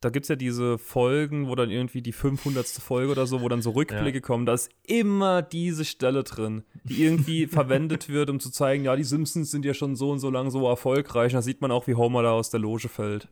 da 0.00 0.08
gibt 0.08 0.24
es 0.24 0.28
ja 0.28 0.36
diese 0.36 0.78
Folgen, 0.78 1.46
wo 1.48 1.54
dann 1.54 1.70
irgendwie 1.70 2.00
die 2.00 2.12
500. 2.12 2.66
Folge 2.66 3.12
oder 3.12 3.26
so, 3.26 3.42
wo 3.42 3.48
dann 3.48 3.60
so 3.60 3.70
Rückblicke 3.70 4.18
ja. 4.18 4.24
kommen, 4.24 4.46
da 4.46 4.54
ist 4.54 4.70
immer 4.82 5.42
diese 5.42 5.84
Stelle 5.84 6.24
drin, 6.24 6.64
die 6.84 7.04
irgendwie 7.04 7.46
verwendet 7.48 8.08
wird, 8.08 8.30
um 8.30 8.40
zu 8.40 8.50
zeigen, 8.50 8.84
ja, 8.84 8.96
die 8.96 9.04
Simpsons 9.04 9.50
sind 9.50 9.64
ja 9.64 9.74
schon 9.74 9.96
so 9.96 10.10
und 10.10 10.18
so 10.18 10.30
lang 10.30 10.50
so 10.50 10.66
erfolgreich. 10.66 11.32
Und 11.32 11.36
da 11.36 11.42
sieht 11.42 11.60
man 11.60 11.70
auch, 11.70 11.86
wie 11.86 11.96
Homer 11.96 12.22
da 12.22 12.32
aus 12.32 12.48
der 12.48 12.60
Loge 12.60 12.88
fällt. 12.88 13.28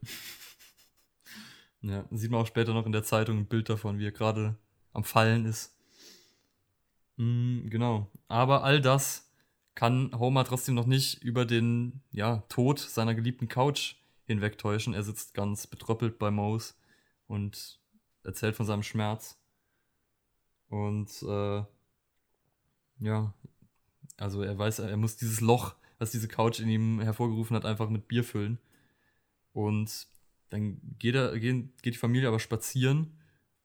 Ja, 1.80 2.04
sieht 2.10 2.30
man 2.30 2.42
auch 2.42 2.46
später 2.46 2.74
noch 2.74 2.86
in 2.86 2.92
der 2.92 3.04
Zeitung 3.04 3.38
ein 3.38 3.46
Bild 3.46 3.70
davon, 3.70 3.98
wie 3.98 4.06
er 4.06 4.12
gerade 4.12 4.56
am 4.92 5.04
Fallen 5.04 5.46
ist. 5.46 5.74
Mhm, 7.16 7.70
genau. 7.70 8.10
Aber 8.26 8.62
all 8.62 8.82
das 8.82 9.32
kann 9.74 10.10
Homer 10.18 10.44
trotzdem 10.44 10.74
noch 10.74 10.86
nicht 10.86 11.22
über 11.22 11.46
den 11.46 12.02
ja, 12.10 12.42
Tod 12.48 12.78
seiner 12.78 13.14
geliebten 13.14 13.48
Couch 13.48 13.94
hinwegtäuschen. 14.28 14.94
Er 14.94 15.02
sitzt 15.02 15.34
ganz 15.34 15.66
betröppelt 15.66 16.18
bei 16.18 16.30
Mouse 16.30 16.78
und 17.26 17.80
erzählt 18.22 18.54
von 18.54 18.66
seinem 18.66 18.84
Schmerz. 18.84 19.38
Und 20.68 21.10
äh, 21.22 21.64
ja, 23.00 23.34
also 24.16 24.42
er 24.42 24.56
weiß, 24.56 24.80
er 24.80 24.96
muss 24.96 25.16
dieses 25.16 25.40
Loch, 25.40 25.74
was 25.98 26.12
diese 26.12 26.28
Couch 26.28 26.60
in 26.60 26.68
ihm 26.68 27.00
hervorgerufen 27.00 27.56
hat, 27.56 27.64
einfach 27.64 27.88
mit 27.88 28.06
Bier 28.06 28.22
füllen. 28.22 28.58
Und 29.52 30.06
dann 30.50 30.80
geht, 30.98 31.14
er, 31.14 31.38
geht, 31.38 31.82
geht 31.82 31.94
die 31.94 31.98
Familie 31.98 32.28
aber 32.28 32.38
spazieren 32.38 33.18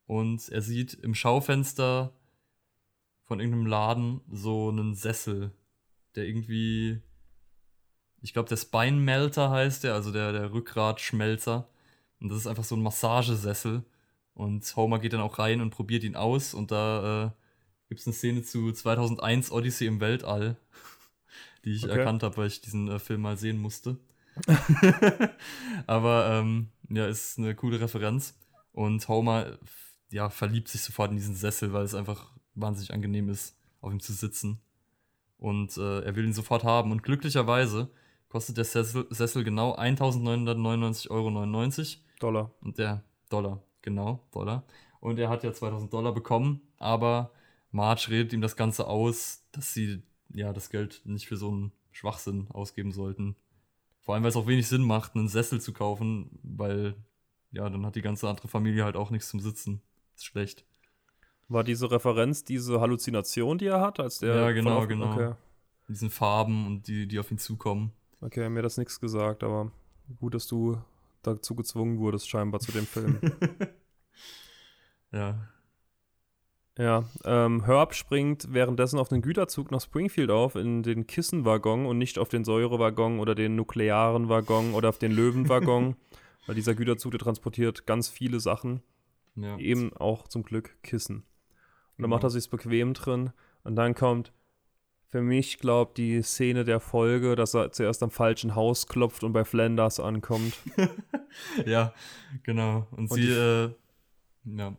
und 0.05 0.49
er 0.49 0.61
sieht 0.61 0.93
im 0.93 1.13
Schaufenster 1.13 2.13
von 3.25 3.39
irgendeinem 3.39 3.67
Laden 3.67 4.21
so 4.29 4.69
einen 4.69 4.95
Sessel, 4.95 5.51
der 6.15 6.25
irgendwie 6.27 7.01
ich 8.23 8.31
glaube, 8.31 8.47
der 8.47 8.55
Spine 8.55 8.93
Melter 8.93 9.51
heißt 9.51 9.83
der, 9.83 9.93
also 9.93 10.11
der, 10.11 10.31
der 10.31 10.53
Rückgratschmelzer. 10.53 11.67
Und 12.21 12.29
das 12.29 12.39
ist 12.39 12.47
einfach 12.47 12.63
so 12.63 12.75
ein 12.75 12.81
Massagesessel. 12.81 13.83
Und 14.33 14.75
Homer 14.77 14.99
geht 14.99 15.11
dann 15.11 15.19
auch 15.19 15.39
rein 15.39 15.59
und 15.59 15.71
probiert 15.71 16.05
ihn 16.05 16.15
aus. 16.15 16.53
Und 16.53 16.71
da 16.71 17.25
äh, 17.25 17.29
gibt 17.89 17.99
es 17.99 18.07
eine 18.07 18.13
Szene 18.13 18.41
zu 18.43 18.71
2001 18.71 19.51
Odyssey 19.51 19.87
im 19.87 19.99
Weltall, 19.99 20.55
die 21.65 21.73
ich 21.73 21.83
okay. 21.83 21.99
erkannt 21.99 22.23
habe, 22.23 22.37
weil 22.37 22.47
ich 22.47 22.61
diesen 22.61 22.87
äh, 22.87 22.97
Film 22.97 23.21
mal 23.21 23.37
sehen 23.37 23.57
musste. 23.57 23.97
Aber 25.85 26.29
ähm, 26.29 26.69
ja, 26.89 27.05
ist 27.07 27.37
eine 27.37 27.53
coole 27.55 27.81
Referenz. 27.81 28.39
Und 28.71 29.05
Homer 29.09 29.59
ja, 30.11 30.29
verliebt 30.29 30.69
sich 30.69 30.81
sofort 30.81 31.11
in 31.11 31.17
diesen 31.17 31.35
Sessel, 31.35 31.73
weil 31.73 31.83
es 31.83 31.93
einfach 31.93 32.31
wahnsinnig 32.55 32.93
angenehm 32.93 33.27
ist, 33.27 33.57
auf 33.81 33.91
ihm 33.91 33.99
zu 33.99 34.13
sitzen. 34.13 34.61
Und 35.37 35.75
äh, 35.75 35.99
er 36.03 36.15
will 36.15 36.23
ihn 36.23 36.33
sofort 36.33 36.63
haben. 36.63 36.93
Und 36.93 37.03
glücklicherweise 37.03 37.91
kostet 38.33 38.57
der 38.57 38.65
Sessel, 38.65 39.05
Sessel 39.11 39.43
genau 39.43 39.75
1999,99 39.75 41.09
Euro. 41.11 42.03
Dollar. 42.19 42.51
Und 42.61 42.79
der 42.79 43.03
Dollar, 43.29 43.61
genau, 43.83 44.25
Dollar. 44.31 44.63
Und 44.99 45.19
er 45.19 45.29
hat 45.29 45.43
ja 45.43 45.53
2000 45.53 45.93
Dollar 45.93 46.13
bekommen, 46.15 46.61
aber 46.79 47.31
Marge 47.71 48.07
redet 48.09 48.33
ihm 48.33 48.41
das 48.41 48.55
Ganze 48.55 48.87
aus, 48.87 49.43
dass 49.51 49.75
sie 49.75 50.01
ja 50.33 50.51
das 50.51 50.71
Geld 50.71 51.03
nicht 51.05 51.27
für 51.27 51.37
so 51.37 51.49
einen 51.49 51.73
Schwachsinn 51.91 52.47
ausgeben 52.49 52.91
sollten. 52.91 53.35
Vor 54.01 54.15
allem, 54.15 54.23
weil 54.23 54.31
es 54.31 54.35
auch 54.35 54.47
wenig 54.47 54.67
Sinn 54.67 54.81
macht, 54.81 55.15
einen 55.15 55.27
Sessel 55.27 55.61
zu 55.61 55.71
kaufen, 55.71 56.39
weil 56.41 56.95
ja, 57.51 57.69
dann 57.69 57.85
hat 57.85 57.95
die 57.95 58.01
ganze 58.01 58.27
andere 58.27 58.47
Familie 58.47 58.83
halt 58.83 58.95
auch 58.95 59.11
nichts 59.11 59.29
zum 59.29 59.41
Sitzen. 59.41 59.83
Ist 60.15 60.25
schlecht. 60.25 60.65
War 61.49 61.63
diese 61.63 61.91
Referenz 61.91 62.43
diese 62.43 62.81
Halluzination, 62.81 63.59
die 63.59 63.67
er 63.67 63.81
hat, 63.81 63.99
als 63.99 64.17
der. 64.17 64.35
Ja, 64.35 64.51
genau, 64.51 64.87
genau. 64.87 65.13
Okay. 65.13 65.33
Diesen 65.87 66.09
Farben 66.09 66.65
und 66.65 66.87
die, 66.87 67.07
die 67.07 67.19
auf 67.19 67.29
ihn 67.29 67.37
zukommen. 67.37 67.91
Okay, 68.23 68.47
mir 68.49 68.59
hat 68.59 68.65
das 68.65 68.77
nichts 68.77 69.01
gesagt, 69.01 69.43
aber 69.43 69.71
gut, 70.19 70.33
dass 70.33 70.47
du 70.47 70.77
dazu 71.23 71.55
gezwungen 71.55 71.99
wurdest, 71.99 72.29
scheinbar 72.29 72.61
zu 72.61 72.71
dem 72.71 72.85
Film. 72.85 73.19
ja. 75.11 75.49
Ja, 76.77 77.03
ähm, 77.25 77.65
Herb 77.65 77.93
springt 77.93 78.51
währenddessen 78.51 78.97
auf 78.97 79.09
den 79.09 79.21
Güterzug 79.21 79.71
nach 79.71 79.81
Springfield 79.81 80.31
auf, 80.31 80.55
in 80.55 80.83
den 80.83 81.05
Kissenwaggon 81.05 81.85
und 81.85 81.97
nicht 81.97 82.17
auf 82.17 82.29
den 82.29 82.45
Säurewaggon 82.45 83.19
oder 83.19 83.35
den 83.35 83.55
nuklearen 83.55 84.29
Waggon 84.29 84.73
oder 84.73 84.89
auf 84.89 84.97
den 84.97 85.11
Löwenwaggon, 85.11 85.95
weil 86.47 86.55
dieser 86.55 86.75
Güterzug, 86.75 87.11
der 87.11 87.19
transportiert 87.19 87.85
ganz 87.85 88.07
viele 88.07 88.39
Sachen. 88.39 88.81
Ja. 89.35 89.57
Eben 89.57 89.93
auch 89.93 90.27
zum 90.27 90.43
Glück 90.43 90.77
Kissen. 90.81 91.17
Und 91.17 91.23
dann 91.23 92.05
genau. 92.05 92.15
macht 92.15 92.23
er 92.23 92.29
sich's 92.29 92.47
bequem 92.47 92.93
drin 92.93 93.31
und 93.63 93.75
dann 93.75 93.93
kommt 93.93 94.31
für 95.13 95.21
mich, 95.21 95.59
glaube 95.59 95.91
die 95.95 96.23
Szene 96.23 96.63
der 96.63 96.79
Folge, 96.79 97.35
dass 97.35 97.53
er 97.53 97.71
zuerst 97.71 98.01
am 98.01 98.09
falschen 98.09 98.55
Haus 98.55 98.87
klopft 98.87 99.23
und 99.23 99.31
bei 99.31 99.45
Flanders 99.45 99.99
ankommt. 99.99 100.57
ja, 101.67 101.93
genau. 102.41 102.87
Und, 102.89 103.11
und 103.11 103.13
sie, 103.13 103.21
die, 103.21 103.31
äh, 103.31 103.69
ja. 104.57 104.75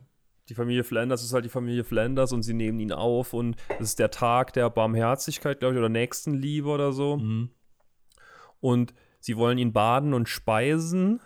Die 0.49 0.53
Familie 0.53 0.83
Flanders 0.83 1.23
ist 1.23 1.31
halt 1.31 1.45
die 1.45 1.49
Familie 1.49 1.85
Flanders 1.85 2.33
und 2.33 2.43
sie 2.43 2.53
nehmen 2.53 2.81
ihn 2.81 2.91
auf 2.91 3.31
und 3.31 3.55
es 3.79 3.91
ist 3.91 3.99
der 3.99 4.11
Tag 4.11 4.51
der 4.51 4.69
Barmherzigkeit, 4.69 5.61
glaube 5.61 5.75
ich, 5.75 5.79
oder 5.79 5.87
Nächstenliebe 5.87 6.67
oder 6.67 6.91
so. 6.91 7.15
Mhm. 7.15 7.51
Und 8.59 8.93
sie 9.21 9.37
wollen 9.37 9.57
ihn 9.57 9.71
baden 9.71 10.13
und 10.13 10.27
speisen. 10.27 11.21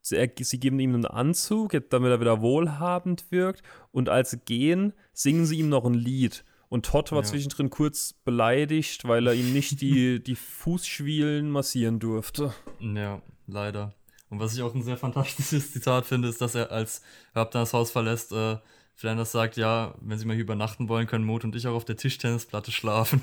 Sie, 0.00 0.26
sie 0.40 0.58
geben 0.58 0.80
ihm 0.80 0.94
einen 0.94 1.04
Anzug, 1.04 1.72
damit 1.90 2.10
er 2.10 2.20
wieder 2.22 2.40
wohlhabend 2.40 3.30
wirkt. 3.30 3.62
Und 3.90 4.08
als 4.08 4.30
sie 4.30 4.38
gehen, 4.38 4.94
singen 5.12 5.44
sie 5.44 5.58
ihm 5.58 5.68
noch 5.68 5.84
ein 5.84 5.92
Lied. 5.92 6.46
Und 6.72 6.86
Todd 6.86 7.12
war 7.12 7.18
ja. 7.18 7.24
zwischendrin 7.24 7.68
kurz 7.68 8.14
beleidigt, 8.24 9.06
weil 9.06 9.26
er 9.26 9.34
ihm 9.34 9.52
nicht 9.52 9.82
die, 9.82 10.22
die 10.24 10.34
Fußschwielen 10.34 11.50
massieren 11.50 11.98
durfte. 11.98 12.54
Ja, 12.80 13.20
leider. 13.46 13.92
Und 14.30 14.40
was 14.40 14.54
ich 14.54 14.62
auch 14.62 14.74
ein 14.74 14.82
sehr 14.82 14.96
fantastisches 14.96 15.70
Zitat 15.70 16.06
finde, 16.06 16.28
ist, 16.28 16.40
dass 16.40 16.54
er 16.54 16.72
als 16.72 17.02
Herb 17.34 17.50
das 17.50 17.74
Haus 17.74 17.90
verlässt, 17.90 18.32
äh, 18.32 18.56
Flanders 18.94 19.32
sagt, 19.32 19.58
ja, 19.58 19.94
wenn 20.00 20.16
sie 20.16 20.24
mal 20.24 20.32
hier 20.32 20.44
übernachten 20.44 20.88
wollen, 20.88 21.06
können 21.06 21.26
Mot 21.26 21.44
und 21.44 21.54
ich 21.54 21.66
auch 21.66 21.74
auf 21.74 21.84
der 21.84 21.98
Tischtennisplatte 21.98 22.72
schlafen. 22.72 23.22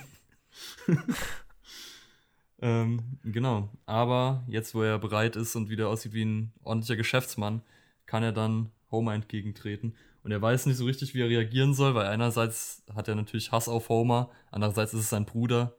ähm, 2.61 3.17
genau. 3.23 3.69
Aber 3.87 4.43
jetzt, 4.47 4.75
wo 4.75 4.83
er 4.83 4.99
bereit 4.99 5.35
ist 5.35 5.55
und 5.55 5.71
wieder 5.71 5.89
aussieht 5.89 6.13
wie 6.13 6.23
ein 6.23 6.53
ordentlicher 6.61 6.97
Geschäftsmann, 6.97 7.63
kann 8.05 8.21
er 8.21 8.31
dann 8.31 8.69
Homer 8.91 9.15
entgegentreten. 9.15 9.95
Und 10.29 10.33
er 10.33 10.43
weiß 10.43 10.67
nicht 10.67 10.77
so 10.77 10.85
richtig, 10.85 11.15
wie 11.15 11.23
er 11.23 11.27
reagieren 11.27 11.73
soll, 11.73 11.95
weil 11.95 12.05
einerseits 12.05 12.83
hat 12.93 13.07
er 13.07 13.15
natürlich 13.15 13.51
Hass 13.51 13.67
auf 13.67 13.89
Homer, 13.89 14.29
andererseits 14.51 14.93
ist 14.93 14.99
es 14.99 15.09
sein 15.09 15.25
Bruder. 15.25 15.75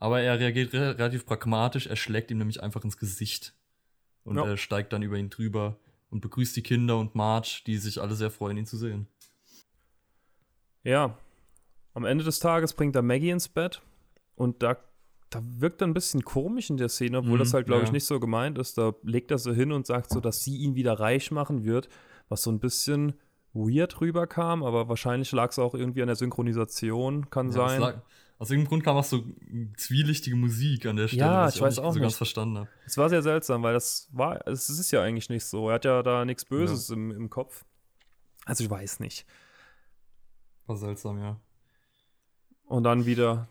Aber 0.00 0.20
er 0.20 0.40
reagiert 0.40 0.72
re 0.72 0.98
relativ 0.98 1.24
pragmatisch, 1.24 1.86
er 1.86 1.94
schlägt 1.94 2.32
ihm 2.32 2.38
nämlich 2.38 2.60
einfach 2.60 2.82
ins 2.82 2.96
Gesicht. 2.96 3.54
Und 4.24 4.34
ja. 4.34 4.46
er 4.46 4.56
steigt 4.56 4.92
dann 4.92 5.02
über 5.02 5.16
ihn 5.16 5.30
drüber 5.30 5.78
und 6.10 6.22
begrüßt 6.22 6.56
die 6.56 6.64
Kinder 6.64 6.98
und 6.98 7.14
Marge, 7.14 7.62
die 7.68 7.76
sich 7.76 8.00
alle 8.00 8.16
sehr 8.16 8.32
freuen, 8.32 8.56
ihn 8.56 8.66
zu 8.66 8.76
sehen. 8.76 9.06
Ja, 10.82 11.16
am 11.92 12.04
Ende 12.04 12.24
des 12.24 12.40
Tages 12.40 12.72
bringt 12.72 12.96
er 12.96 13.02
Maggie 13.02 13.30
ins 13.30 13.46
Bett 13.46 13.80
und 14.34 14.60
da, 14.64 14.76
da 15.30 15.40
wirkt 15.40 15.82
er 15.82 15.86
ein 15.86 15.94
bisschen 15.94 16.24
komisch 16.24 16.68
in 16.68 16.78
der 16.78 16.88
Szene, 16.88 17.18
obwohl 17.18 17.36
mm, 17.36 17.38
das 17.38 17.54
halt, 17.54 17.66
glaube 17.66 17.82
ja. 17.82 17.86
ich, 17.86 17.92
nicht 17.92 18.06
so 18.06 18.18
gemeint 18.18 18.58
ist. 18.58 18.76
Da 18.76 18.92
legt 19.04 19.30
er 19.30 19.38
so 19.38 19.52
hin 19.52 19.70
und 19.70 19.86
sagt 19.86 20.10
so, 20.10 20.18
dass 20.18 20.42
sie 20.42 20.56
ihn 20.56 20.74
wieder 20.74 20.98
reich 20.98 21.30
machen 21.30 21.62
wird, 21.62 21.88
was 22.28 22.42
so 22.42 22.50
ein 22.50 22.58
bisschen 22.58 23.14
weird 23.54 24.00
rüberkam, 24.00 24.62
aber 24.62 24.88
wahrscheinlich 24.88 25.30
lag 25.32 25.50
es 25.50 25.58
auch 25.58 25.74
irgendwie 25.74 26.02
an 26.02 26.08
der 26.08 26.16
Synchronisation, 26.16 27.30
kann 27.30 27.46
ja, 27.48 27.52
sein. 27.52 27.80
Lag, 27.80 28.02
aus 28.38 28.50
irgendeinem 28.50 28.68
Grund 28.68 28.84
kam 28.84 28.96
auch 28.96 29.04
so 29.04 29.22
zwielichtige 29.76 30.36
Musik 30.36 30.86
an 30.86 30.96
der 30.96 31.08
Stelle, 31.08 31.22
ja, 31.22 31.48
ich, 31.48 31.56
ich 31.56 31.60
weiß 31.60 31.78
auch 31.78 31.92
so 31.92 31.98
nicht. 31.98 32.02
ganz 32.02 32.16
verstanden 32.16 32.58
habe. 32.58 32.68
Es 32.84 32.98
war 32.98 33.08
sehr 33.08 33.22
seltsam, 33.22 33.62
weil 33.62 33.74
das 33.74 34.08
war, 34.12 34.46
es 34.46 34.68
ist 34.68 34.90
ja 34.90 35.02
eigentlich 35.02 35.30
nicht 35.30 35.44
so. 35.44 35.68
Er 35.68 35.76
hat 35.76 35.84
ja 35.84 36.02
da 36.02 36.24
nichts 36.24 36.44
Böses 36.44 36.88
ja. 36.88 36.94
im, 36.94 37.12
im 37.12 37.30
Kopf. 37.30 37.64
Also 38.44 38.64
ich 38.64 38.70
weiß 38.70 39.00
nicht. 39.00 39.24
War 40.66 40.76
seltsam, 40.76 41.20
ja. 41.20 41.40
Und 42.66 42.84
dann 42.84 43.06
wieder, 43.06 43.48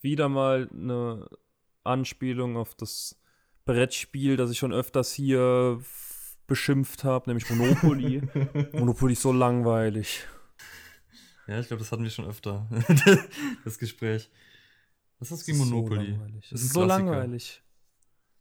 wieder 0.00 0.28
mal 0.28 0.68
eine 0.72 1.28
Anspielung 1.82 2.56
auf 2.56 2.74
das 2.74 3.18
Brettspiel, 3.64 4.36
das 4.36 4.50
ich 4.50 4.58
schon 4.58 4.72
öfters 4.72 5.12
hier 5.12 5.80
beschimpft 6.50 7.04
habe, 7.04 7.30
nämlich 7.30 7.48
Monopoly. 7.48 8.22
Monopoly 8.72 9.12
ist 9.12 9.22
so 9.22 9.32
langweilig. 9.32 10.26
Ja, 11.46 11.60
ich 11.60 11.68
glaube, 11.68 11.78
das 11.78 11.92
hatten 11.92 12.02
wir 12.02 12.10
schon 12.10 12.26
öfter, 12.26 12.68
das 13.64 13.78
Gespräch. 13.78 14.28
Was 15.20 15.30
ist 15.30 15.38
das 15.38 15.46
gegen 15.46 15.58
Monopoly? 15.58 16.18
So 16.42 16.50
das 16.50 16.62
ist 16.62 16.72
so 16.72 16.84
langweilig. 16.84 17.62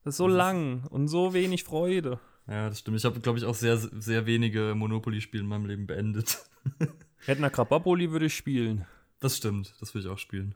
Das 0.03 0.15
ist 0.15 0.17
so 0.17 0.27
das 0.27 0.35
lang 0.35 0.83
ist 0.83 0.91
und 0.91 1.07
so 1.07 1.33
wenig 1.33 1.63
Freude. 1.63 2.19
Ja, 2.47 2.67
das 2.69 2.79
stimmt. 2.79 2.97
Ich 2.97 3.05
habe, 3.05 3.19
glaube 3.19 3.37
ich, 3.37 3.45
auch 3.45 3.53
sehr, 3.53 3.77
sehr 3.77 4.25
wenige 4.25 4.73
Monopoly-Spiele 4.75 5.43
in 5.43 5.49
meinem 5.49 5.67
Leben 5.67 5.85
beendet. 5.85 6.39
Hätten 7.25 7.43
Krababoli 7.51 8.11
würde 8.11 8.25
ich 8.25 8.35
spielen. 8.35 8.85
Das 9.19 9.37
stimmt, 9.37 9.75
das 9.79 9.93
würde 9.93 10.07
ich 10.07 10.11
auch 10.11 10.17
spielen. 10.17 10.55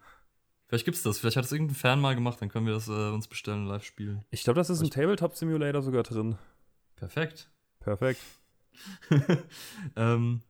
Vielleicht 0.68 0.86
gibt's 0.86 1.04
das. 1.04 1.20
Vielleicht 1.20 1.38
hat 1.38 1.46
es 1.46 1.52
irgendein 1.52 1.76
Fan 1.76 2.02
mal 2.02 2.16
gemacht, 2.16 2.42
dann 2.42 2.50
können 2.50 2.66
wir 2.66 2.74
das 2.74 2.88
äh, 2.88 3.12
uns 3.12 3.28
bestellen 3.28 3.64
und 3.64 3.68
live 3.68 3.84
spielen. 3.84 4.26
Ich 4.32 4.44
glaube, 4.44 4.60
das 4.60 4.72
ist 4.72 4.82
im 4.82 4.90
Tabletop 4.90 5.36
Simulator 5.36 5.84
sogar 5.84 6.02
drin. 6.02 6.38
Perfekt. 7.04 7.50
Perfekt. 7.82 8.22
ähm, 9.98 10.42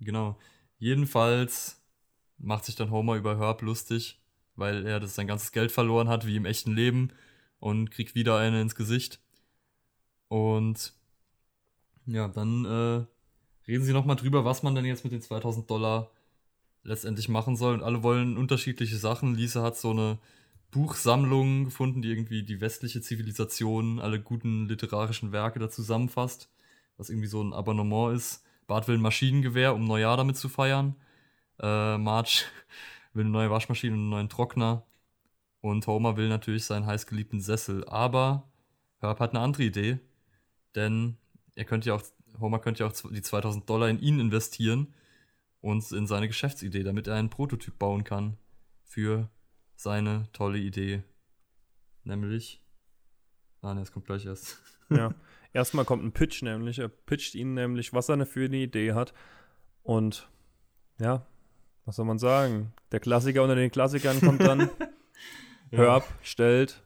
genau. 0.00 0.38
Jedenfalls 0.78 1.80
macht 2.36 2.66
sich 2.66 2.74
dann 2.76 2.90
Homer 2.90 3.16
über 3.16 3.38
Herb 3.38 3.62
lustig, 3.62 4.20
weil 4.54 4.84
er 4.86 5.00
das 5.00 5.14
sein 5.14 5.26
ganzes 5.26 5.50
Geld 5.50 5.72
verloren 5.72 6.08
hat, 6.08 6.26
wie 6.26 6.36
im 6.36 6.44
echten 6.44 6.74
Leben, 6.74 7.10
und 7.58 7.90
kriegt 7.90 8.14
wieder 8.14 8.36
eine 8.36 8.60
ins 8.60 8.74
Gesicht. 8.74 9.18
Und 10.28 10.92
Ja, 12.04 12.28
dann 12.28 12.64
äh, 12.66 13.06
reden 13.66 13.84
sie 13.84 13.94
nochmal 13.94 14.16
drüber, 14.16 14.44
was 14.44 14.62
man 14.62 14.74
denn 14.74 14.84
jetzt 14.84 15.04
mit 15.04 15.12
den 15.14 15.22
2000 15.22 15.70
Dollar 15.70 16.10
letztendlich 16.82 17.30
machen 17.30 17.56
soll. 17.56 17.74
Und 17.74 17.82
alle 17.82 18.02
wollen 18.02 18.36
unterschiedliche 18.36 18.98
Sachen. 18.98 19.34
Lisa 19.36 19.62
hat 19.62 19.78
so 19.78 19.90
eine 19.92 20.18
Buchsammlung 20.72 21.66
gefunden, 21.66 22.00
die 22.02 22.10
irgendwie 22.10 22.42
die 22.42 22.60
westliche 22.60 23.02
Zivilisation, 23.02 24.00
alle 24.00 24.20
guten 24.20 24.66
literarischen 24.66 25.30
Werke 25.30 25.58
da 25.58 25.68
zusammenfasst, 25.68 26.50
was 26.96 27.10
irgendwie 27.10 27.28
so 27.28 27.42
ein 27.42 27.52
Abonnement 27.52 28.16
ist. 28.16 28.42
Bart 28.66 28.88
will 28.88 28.96
ein 28.96 29.02
Maschinengewehr, 29.02 29.74
um 29.74 29.84
Neujahr 29.84 30.16
damit 30.16 30.38
zu 30.38 30.48
feiern. 30.48 30.96
Äh, 31.60 31.98
Marge 31.98 32.44
will 33.12 33.24
eine 33.24 33.30
neue 33.30 33.50
Waschmaschine 33.50 33.92
und 33.92 34.00
einen 34.00 34.08
neuen 34.08 34.28
Trockner. 34.30 34.86
Und 35.60 35.86
Homer 35.86 36.16
will 36.16 36.28
natürlich 36.28 36.64
seinen 36.64 36.86
heißgeliebten 36.86 37.42
Sessel. 37.42 37.86
Aber 37.86 38.50
Herb 38.98 39.20
hat 39.20 39.30
eine 39.30 39.40
andere 39.40 39.64
Idee. 39.64 39.98
Denn 40.74 41.18
er 41.54 41.66
könnte 41.66 41.90
ja 41.90 41.96
auch, 41.96 42.02
Homer 42.40 42.60
könnte 42.60 42.82
ja 42.82 42.88
auch 42.88 42.94
die 43.10 43.22
2000 43.22 43.68
Dollar 43.68 43.90
in 43.90 44.00
ihn 44.00 44.18
investieren 44.18 44.94
und 45.60 45.92
in 45.92 46.06
seine 46.06 46.28
Geschäftsidee, 46.28 46.82
damit 46.82 47.08
er 47.08 47.16
einen 47.16 47.28
Prototyp 47.28 47.78
bauen 47.78 48.04
kann 48.04 48.38
für 48.84 49.28
seine 49.74 50.28
tolle 50.32 50.58
Idee. 50.58 51.02
Nämlich. 52.04 52.62
Ah, 53.60 53.74
ne, 53.74 53.82
es 53.82 53.92
kommt 53.92 54.06
gleich 54.06 54.26
erst. 54.26 54.60
Ja. 54.90 55.14
Erstmal 55.54 55.84
kommt 55.84 56.04
ein 56.04 56.12
Pitch, 56.12 56.42
nämlich. 56.42 56.78
Er 56.78 56.88
pitcht 56.88 57.34
ihnen 57.34 57.54
nämlich, 57.54 57.92
was 57.92 58.08
er 58.08 58.26
für 58.26 58.44
eine 58.44 58.58
Idee 58.58 58.92
hat. 58.92 59.14
Und 59.82 60.28
ja, 60.98 61.26
was 61.84 61.96
soll 61.96 62.04
man 62.04 62.18
sagen? 62.18 62.72
Der 62.90 63.00
Klassiker 63.00 63.42
unter 63.42 63.54
den 63.54 63.70
Klassikern 63.70 64.20
kommt 64.20 64.42
dann. 64.42 64.60
ja. 65.70 65.78
Herb 65.78 66.04
stellt 66.22 66.82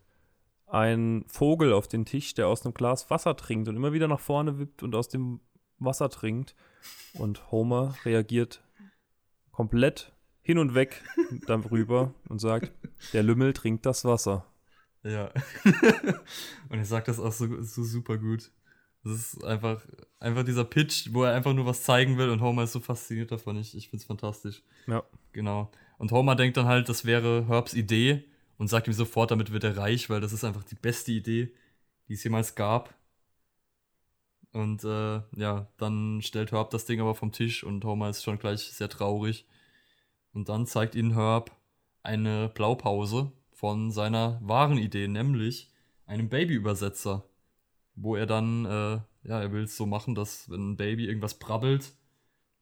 einen 0.67 1.25
Vogel 1.29 1.73
auf 1.73 1.87
den 1.87 2.05
Tisch, 2.05 2.35
der 2.35 2.49
aus 2.49 2.65
einem 2.65 2.75
Glas 2.75 3.11
Wasser 3.11 3.37
trinkt 3.37 3.69
und 3.69 3.77
immer 3.77 3.93
wieder 3.93 4.09
nach 4.09 4.21
vorne 4.21 4.59
wippt 4.59 4.83
und 4.83 4.95
aus 4.95 5.09
dem 5.09 5.41
Wasser 5.79 6.09
trinkt. 6.09 6.55
Und 7.15 7.51
Homer 7.51 7.95
reagiert 8.05 8.63
komplett 9.53 10.13
hin 10.47 10.59
und 10.59 10.77
weg 10.77 11.03
darüber 11.49 12.15
und 12.29 12.41
sagt, 12.41 12.71
der 13.13 13.25
Lümmel 13.25 13.53
trinkt 13.53 13.85
das 13.85 14.05
Wasser. 14.05 14.47
Ja. 15.03 15.33
und 16.69 16.79
er 16.79 16.85
sagt 16.85 17.09
das 17.09 17.19
auch 17.19 17.33
so, 17.33 17.63
so 17.63 17.83
super 17.83 18.17
gut. 18.17 18.53
Das 19.03 19.13
ist 19.13 19.45
einfach, 19.45 19.85
einfach 20.21 20.45
dieser 20.45 20.65
Pitch, 20.65 21.09
wo 21.13 21.25
er 21.25 21.35
einfach 21.35 21.53
nur 21.53 21.67
was 21.67 21.83
zeigen 21.83 22.17
will 22.17 22.31
und 22.31 22.41
Homer 22.41 22.63
ist 22.63 22.73
so 22.73 22.81
fasziniert 22.81 23.33
davon. 23.33 23.57
Ich, 23.57 23.77
ich 23.77 23.89
finde 23.89 24.03
es 24.03 24.07
fantastisch. 24.07 24.63
Ja. 24.87 25.03
Genau. 25.33 25.73
Und 25.99 26.13
Homer 26.13 26.37
denkt 26.37 26.57
dann 26.57 26.67
halt, 26.67 26.89
das 26.89 27.05
wäre 27.05 27.49
Herbs 27.49 27.75
Idee 27.75 28.25
und 28.57 28.69
sagt 28.69 28.87
ihm 28.87 28.93
sofort, 28.93 29.33
damit 29.33 29.51
wird 29.51 29.65
er 29.65 29.77
reich, 29.77 30.09
weil 30.09 30.21
das 30.21 30.33
ist 30.33 30.45
einfach 30.45 30.63
die 30.63 30.77
beste 30.77 31.11
Idee, 31.11 31.53
die 32.09 32.15
es 32.15 32.23
jemals 32.23 32.55
gab. 32.55 32.95
Und 34.53 34.85
äh, 34.85 35.23
ja, 35.37 35.67
dann 35.77 36.23
stellt 36.23 36.53
Herb 36.53 36.71
das 36.71 36.85
Ding 36.85 37.01
aber 37.01 37.17
vom 37.17 37.33
Tisch 37.33 37.65
und 37.65 37.85
Homer 37.85 38.11
ist 38.11 38.23
schon 38.23 38.39
gleich 38.39 38.61
sehr 38.61 38.89
traurig. 38.89 39.45
Und 40.37 40.51
dann 40.51 40.67
zeigt 40.67 40.95
ihnen 40.95 41.15
Herb 41.15 41.51
eine 42.03 42.51
Blaupause 42.51 43.33
von 43.53 43.91
seiner 43.91 44.39
wahren 44.43 44.77
Idee, 44.77 45.09
nämlich 45.09 45.71
einem 46.05 46.29
Babyübersetzer. 46.29 47.25
Wo 47.95 48.17
er 48.17 48.27
dann, 48.27 48.67
äh, 48.67 49.01
ja, 49.27 49.41
er 49.41 49.51
will 49.53 49.65
es 49.65 49.79
so 49.79 49.87
machen, 49.87 50.15
dass 50.15 50.51
wenn 50.51 50.73
ein 50.73 50.77
Baby 50.77 51.07
irgendwas 51.07 51.39
brabbelt, 51.39 51.95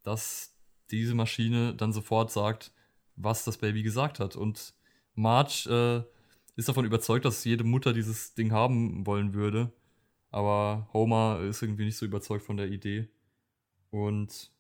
dass 0.05 0.57
diese 0.93 1.17
Maschine 1.17 1.75
dann 1.75 1.93
sofort 1.93 2.31
sagt, 2.31 2.71
was 3.17 3.45
das 3.45 3.59
Baby 3.59 3.83
gesagt 3.83 4.21
hat. 4.21 4.37
Und 4.37 4.75
Marge 5.15 6.07
äh, 6.07 6.57
ist 6.57 6.69
davon 6.69 6.85
überzeugt, 6.85 7.25
dass 7.25 7.45
jede 7.45 7.65
Mutter 7.65 7.93
dieses 7.93 8.35
Ding 8.35 8.53
haben 8.53 9.05
wollen 9.05 9.35
würde. 9.35 9.73
Aber 10.31 10.89
Homer 10.93 11.41
ist 11.41 11.61
irgendwie 11.61 11.87
nicht 11.87 11.97
so 11.97 12.07
überzeugt 12.07 12.45
von 12.45 12.57
der 12.57 12.69
Idee. 12.69 13.09
Und 13.91 14.54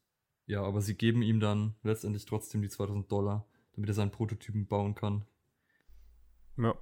ja, 0.47 0.63
aber 0.63 0.81
sie 0.81 0.95
geben 0.95 1.23
ihm 1.23 1.41
dann 1.41 1.75
letztendlich 1.83 2.27
trotzdem 2.27 2.63
die 2.63 2.69
2000 2.69 3.11
Dollar, 3.11 3.47
damit 3.75 3.89
er 3.91 3.95
seinen 3.95 4.11
Prototypen 4.11 4.67
bauen 4.67 4.95
kann. 4.95 5.25
Ja. 6.57 6.75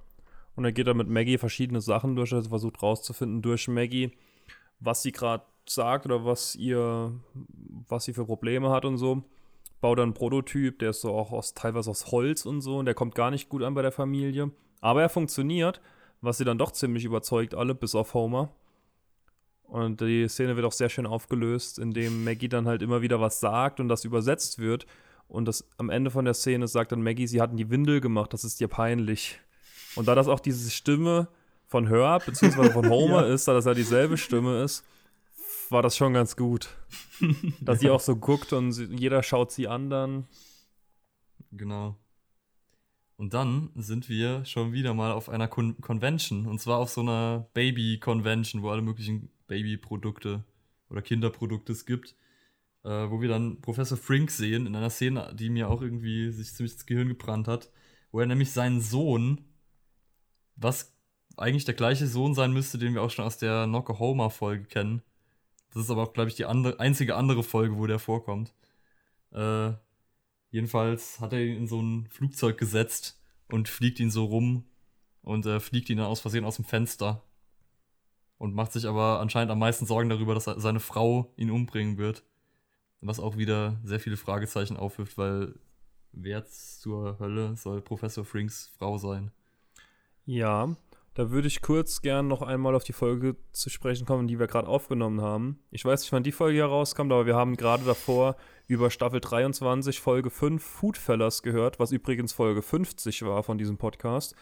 Und 0.55 0.65
er 0.65 0.71
geht 0.71 0.87
dann 0.87 0.97
mit 0.97 1.07
Maggie 1.07 1.37
verschiedene 1.37 1.81
Sachen 1.81 2.15
durch, 2.15 2.33
also 2.33 2.49
versucht 2.49 2.83
rauszufinden 2.83 3.41
durch 3.41 3.67
Maggie, 3.67 4.11
was 4.79 5.01
sie 5.01 5.11
gerade 5.11 5.43
sagt 5.65 6.05
oder 6.05 6.25
was 6.25 6.55
ihr, 6.55 7.19
was 7.87 8.05
sie 8.05 8.13
für 8.13 8.25
Probleme 8.25 8.69
hat 8.69 8.85
und 8.85 8.97
so. 8.97 9.23
Baut 9.81 9.97
dann 9.97 10.09
einen 10.09 10.13
Prototyp, 10.13 10.79
der 10.79 10.91
ist 10.91 11.01
so 11.01 11.13
auch 11.13 11.31
aus, 11.31 11.53
teilweise 11.53 11.89
aus 11.89 12.11
Holz 12.11 12.45
und 12.45 12.61
so 12.61 12.77
und 12.77 12.85
der 12.85 12.93
kommt 12.93 13.15
gar 13.15 13.31
nicht 13.31 13.49
gut 13.49 13.63
an 13.63 13.73
bei 13.73 13.81
der 13.81 13.91
Familie. 13.91 14.51
Aber 14.79 15.01
er 15.01 15.09
funktioniert, 15.09 15.81
was 16.21 16.37
sie 16.37 16.45
dann 16.45 16.57
doch 16.57 16.71
ziemlich 16.71 17.03
überzeugt, 17.03 17.55
alle, 17.55 17.73
bis 17.73 17.95
auf 17.95 18.13
Homer. 18.13 18.53
Und 19.73 20.01
die 20.01 20.27
Szene 20.27 20.55
wird 20.55 20.67
auch 20.67 20.71
sehr 20.71 20.89
schön 20.89 21.07
aufgelöst, 21.07 21.79
indem 21.79 22.23
Maggie 22.23 22.47
dann 22.47 22.67
halt 22.67 22.83
immer 22.83 23.01
wieder 23.01 23.19
was 23.19 23.39
sagt 23.39 23.79
und 23.79 23.89
das 23.89 24.05
übersetzt 24.05 24.59
wird. 24.59 24.85
Und 25.27 25.45
das 25.45 25.67
am 25.77 25.89
Ende 25.89 26.11
von 26.11 26.25
der 26.25 26.35
Szene 26.35 26.67
sagt 26.67 26.91
dann 26.91 27.01
Maggie, 27.01 27.25
sie 27.25 27.41
hatten 27.41 27.57
die 27.57 27.71
Windel 27.71 27.99
gemacht, 27.99 28.33
das 28.33 28.43
ist 28.43 28.59
dir 28.59 28.67
peinlich. 28.67 29.39
Und 29.95 30.07
da 30.07 30.13
das 30.13 30.27
auch 30.27 30.39
diese 30.39 30.69
Stimme 30.69 31.27
von 31.65 31.87
Herb 31.87 32.23
bzw. 32.27 32.69
von 32.69 32.87
Homer 32.91 33.25
ja. 33.25 33.33
ist, 33.33 33.47
da 33.47 33.53
das 33.53 33.65
ja 33.65 33.73
dieselbe 33.73 34.15
Stimme 34.15 34.61
ist, 34.61 34.85
war 35.71 35.81
das 35.81 35.97
schon 35.97 36.13
ganz 36.13 36.35
gut. 36.35 36.69
Dass 37.59 37.79
sie 37.79 37.89
auch 37.89 37.99
so 37.99 38.15
guckt 38.15 38.53
und 38.53 38.73
sie, 38.73 38.85
jeder 38.91 39.23
schaut 39.23 39.51
sie 39.51 39.67
an 39.67 39.89
dann. 39.89 40.27
Genau. 41.51 41.97
Und 43.17 43.33
dann 43.33 43.71
sind 43.73 44.07
wir 44.07 44.45
schon 44.45 44.71
wieder 44.71 44.93
mal 44.93 45.11
auf 45.11 45.29
einer 45.29 45.47
Con 45.47 45.81
Convention. 45.81 46.45
Und 46.45 46.61
zwar 46.61 46.77
auf 46.77 46.91
so 46.91 47.01
einer 47.01 47.47
Baby-Convention, 47.55 48.61
wo 48.61 48.69
alle 48.69 48.83
möglichen 48.83 49.29
Babyprodukte 49.53 50.43
oder 50.89 51.01
Kinderprodukte 51.01 51.71
es 51.71 51.85
gibt. 51.85 52.15
Äh, 52.83 53.09
wo 53.09 53.21
wir 53.21 53.29
dann 53.29 53.61
Professor 53.61 53.97
Frink 53.97 54.29
sehen 54.29 54.67
in 54.67 54.75
einer 54.75 54.89
Szene, 54.89 55.33
die 55.39 55.49
mir 55.49 55.69
auch 55.69 55.81
irgendwie 55.81 56.31
sich 56.31 56.53
ziemlich 56.53 56.73
ins 56.73 56.85
Gehirn 56.85 57.07
gebrannt 57.07 57.47
hat. 57.47 57.71
Wo 58.11 58.19
er 58.19 58.25
nämlich 58.25 58.51
seinen 58.51 58.81
Sohn, 58.81 59.41
was 60.55 60.93
eigentlich 61.37 61.65
der 61.65 61.73
gleiche 61.73 62.07
Sohn 62.07 62.35
sein 62.35 62.53
müsste, 62.53 62.77
den 62.77 62.93
wir 62.93 63.01
auch 63.01 63.09
schon 63.09 63.25
aus 63.25 63.37
der 63.37 63.67
Nockahoma-Folge 63.67 64.65
kennen. 64.65 65.01
Das 65.71 65.83
ist 65.83 65.89
aber 65.89 66.03
auch, 66.03 66.13
glaube 66.13 66.29
ich, 66.29 66.35
die 66.35 66.45
andere, 66.45 66.79
einzige 66.79 67.15
andere 67.15 67.43
Folge, 67.43 67.77
wo 67.77 67.87
der 67.87 67.99
vorkommt. 67.99 68.53
Äh, 69.31 69.73
Jedenfalls 70.53 71.19
hat 71.19 71.33
er 71.33 71.39
ihn 71.39 71.57
in 71.57 71.67
so 71.67 71.81
ein 71.81 72.05
Flugzeug 72.11 72.59
gesetzt 72.59 73.19
und 73.49 73.67
fliegt 73.67 73.99
ihn 73.99 74.11
so 74.11 74.25
rum 74.25 74.65
und 75.23 75.47
äh, 75.47 75.59
fliegt 75.59 75.89
ihn 75.89 75.97
dann 75.97 76.05
aus 76.05 76.19
Versehen 76.19 76.45
aus 76.45 76.57
dem 76.57 76.65
Fenster. 76.65 77.23
Und 78.37 78.55
macht 78.55 78.73
sich 78.73 78.85
aber 78.85 79.19
anscheinend 79.19 79.51
am 79.51 79.59
meisten 79.59 79.85
Sorgen 79.85 80.09
darüber, 80.09 80.33
dass 80.33 80.45
seine 80.45 80.79
Frau 80.79 81.31
ihn 81.37 81.51
umbringen 81.51 81.97
wird. 81.97 82.23
Was 83.01 83.19
auch 83.19 83.37
wieder 83.37 83.79
sehr 83.83 83.99
viele 83.99 84.17
Fragezeichen 84.17 84.77
aufwirft, 84.77 85.17
weil 85.17 85.55
wer 86.11 86.45
zur 86.45 87.19
Hölle 87.19 87.55
soll 87.55 87.81
Professor 87.81 88.25
Frinks 88.25 88.71
Frau 88.77 88.97
sein? 88.97 89.31
Ja, 90.25 90.75
da 91.15 91.29
würde 91.29 91.47
ich 91.47 91.61
kurz 91.61 92.01
gern 92.01 92.27
noch 92.27 92.41
einmal 92.41 92.73
auf 92.73 92.83
die 92.83 92.93
Folge 92.93 93.35
zu 93.51 93.69
sprechen 93.69 94.05
kommen, 94.05 94.27
die 94.27 94.39
wir 94.39 94.47
gerade 94.47 94.67
aufgenommen 94.67 95.21
haben. 95.21 95.59
Ich 95.69 95.85
weiß 95.85 96.01
nicht, 96.01 96.11
wann 96.11 96.23
die 96.23 96.31
Folge 96.31 96.55
hier 96.55 96.65
rauskommt, 96.65 97.11
aber 97.11 97.27
wir 97.27 97.35
haben 97.35 97.55
gerade 97.55 97.83
davor 97.83 98.35
über 98.67 98.89
Staffel 98.89 99.19
23, 99.19 99.99
Folge 99.99 100.31
5 100.31 100.63
Foodfellas 100.63 101.43
gehört, 101.43 101.79
was 101.79 101.91
übrigens 101.91 102.33
Folge 102.33 102.63
50 102.63 103.23
war 103.25 103.43
von 103.43 103.59
diesem 103.59 103.77
Podcast. 103.77 104.35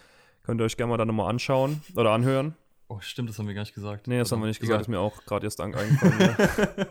Könnt 0.44 0.62
ihr 0.62 0.66
euch 0.66 0.78
gerne 0.78 0.92
mal 0.92 0.98
dann 0.98 1.10
nochmal 1.10 1.30
anschauen 1.30 1.82
oder 1.96 2.12
anhören. 2.12 2.56
Oh, 2.92 3.00
stimmt, 3.00 3.30
das 3.30 3.40
haben 3.40 3.48
wir 3.48 3.54
gar 3.54 3.62
nicht 3.62 3.74
gesagt. 3.74 4.08
Nee, 4.08 4.18
das 4.18 4.28
oder? 4.28 4.36
haben 4.36 4.44
wir 4.44 4.48
nicht 4.48 4.60
gesagt, 4.60 4.74
Egal. 4.74 4.82
ist 4.82 4.88
mir 4.90 5.00
auch 5.00 5.24
gerade 5.24 5.48
erst 5.48 5.62
eingefallen. 5.62 6.38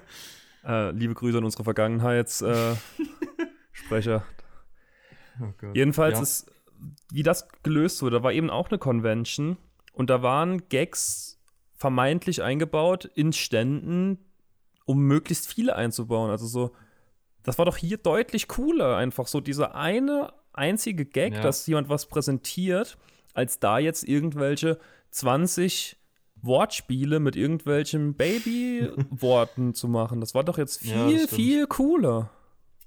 äh, 0.64 0.90
liebe 0.92 1.12
Grüße 1.12 1.36
an 1.36 1.44
unsere 1.44 1.62
Vergangenheitssprecher. 1.62 2.78
Äh, 5.38 5.42
oh 5.42 5.52
Jedenfalls 5.74 6.16
ja. 6.16 6.22
ist, 6.22 6.50
wie 7.12 7.22
das 7.22 7.48
gelöst 7.62 8.00
wurde, 8.00 8.16
da 8.16 8.22
war 8.22 8.32
eben 8.32 8.48
auch 8.48 8.70
eine 8.70 8.78
Convention 8.78 9.58
und 9.92 10.08
da 10.08 10.22
waren 10.22 10.70
Gags 10.70 11.38
vermeintlich 11.76 12.42
eingebaut 12.42 13.04
in 13.04 13.34
Ständen, 13.34 14.24
um 14.86 15.02
möglichst 15.02 15.52
viele 15.52 15.76
einzubauen. 15.76 16.30
Also 16.30 16.46
so, 16.46 16.74
das 17.42 17.58
war 17.58 17.66
doch 17.66 17.76
hier 17.76 17.98
deutlich 17.98 18.48
cooler, 18.48 18.96
einfach 18.96 19.26
so 19.26 19.42
dieser 19.42 19.74
eine 19.74 20.32
einzige 20.54 21.04
Gag, 21.04 21.34
ja. 21.34 21.42
dass 21.42 21.66
jemand 21.66 21.90
was 21.90 22.06
präsentiert, 22.06 22.96
als 23.34 23.58
da 23.58 23.78
jetzt 23.78 24.02
irgendwelche 24.02 24.78
20 25.10 25.96
Wortspiele 26.42 27.20
mit 27.20 27.36
irgendwelchen 27.36 28.14
Baby-Worten 28.14 29.74
zu 29.74 29.88
machen. 29.88 30.20
Das 30.20 30.34
war 30.34 30.44
doch 30.44 30.58
jetzt 30.58 30.80
viel, 30.80 31.20
ja, 31.20 31.26
viel 31.26 31.66
cooler. 31.66 32.30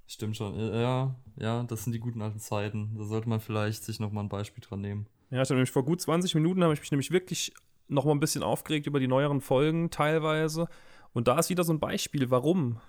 Stimmt 0.08 0.38
schon. 0.38 0.58
Ja, 0.58 1.16
ja, 1.38 1.64
das 1.64 1.84
sind 1.84 1.94
die 1.94 2.00
guten 2.00 2.22
alten 2.22 2.40
Zeiten. 2.40 2.96
Da 2.98 3.04
sollte 3.06 3.30
man 3.30 3.40
vielleicht 3.40 3.84
sich 3.84 4.00
nochmal 4.00 4.24
ein 4.24 4.30
Beispiel 4.30 4.64
dran 4.64 4.82
nehmen. 4.82 5.08
Ja, 5.30 5.42
ich 5.42 5.50
habe 5.50 5.56
nämlich 5.56 5.72
vor 5.72 5.86
gut 5.86 6.02
20 6.02 6.36
Minuten 6.36 6.64
habe 6.64 6.74
ich 6.74 6.80
mich 6.80 6.92
nämlich 6.92 7.12
wirklich 7.12 7.54
noch 7.88 8.06
mal 8.06 8.12
ein 8.12 8.20
bisschen 8.20 8.44
aufgeregt 8.44 8.88
über 8.88 9.00
die 9.00 9.08
neueren 9.08 9.42
Folgen 9.42 9.90
teilweise. 9.90 10.68
Und 11.14 11.28
da 11.28 11.38
ist 11.40 11.50
wieder 11.50 11.64
so 11.64 11.74
ein 11.74 11.80
Beispiel, 11.80 12.30
warum. 12.30 12.80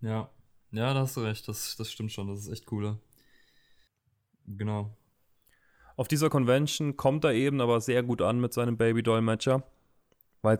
Ja, 0.00 0.30
ja, 0.70 0.92
da 0.92 1.00
hast 1.00 1.16
du 1.16 1.20
recht. 1.20 1.46
Das, 1.48 1.76
das 1.76 1.90
stimmt 1.90 2.12
schon. 2.12 2.28
Das 2.28 2.40
ist 2.40 2.48
echt 2.48 2.66
cooler. 2.66 2.98
Genau. 4.46 4.96
Auf 5.96 6.08
dieser 6.08 6.28
Convention 6.30 6.96
kommt 6.96 7.24
er 7.24 7.32
eben 7.32 7.60
aber 7.60 7.80
sehr 7.80 8.02
gut 8.02 8.20
an 8.22 8.40
mit 8.40 8.52
seinem 8.52 8.76
Baby-Doll-Matcher. 8.76 9.62
Weil 10.42 10.58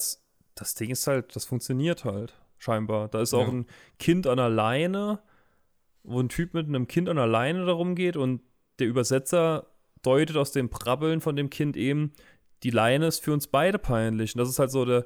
das 0.54 0.74
Ding 0.76 0.90
ist 0.90 1.06
halt, 1.06 1.34
das 1.36 1.44
funktioniert 1.44 2.04
halt. 2.04 2.34
scheinbar. 2.58 3.08
Da 3.08 3.20
ist 3.20 3.34
auch 3.34 3.46
Ja. 3.46 3.52
ein 3.52 3.66
Kind 3.98 4.26
an 4.26 4.38
der 4.38 4.48
Leine, 4.48 5.18
wo 6.02 6.18
ein 6.20 6.30
Typ 6.30 6.54
mit 6.54 6.66
einem 6.66 6.88
Kind 6.88 7.10
an 7.10 7.16
der 7.16 7.26
Leine 7.26 7.66
darum 7.66 7.94
geht 7.94 8.16
und 8.16 8.40
der 8.78 8.86
Übersetzer 8.86 9.66
deutet 10.02 10.36
aus 10.38 10.52
dem 10.52 10.70
Brabbeln 10.70 11.20
von 11.20 11.36
dem 11.36 11.50
Kind 11.50 11.76
eben, 11.76 12.12
die 12.62 12.70
Leine 12.70 13.06
ist 13.08 13.22
für 13.22 13.32
uns 13.34 13.48
beide 13.48 13.78
peinlich. 13.78 14.34
Und 14.34 14.38
das 14.38 14.48
ist 14.48 14.58
halt 14.58 14.70
so 14.70 14.86
der, 14.86 15.04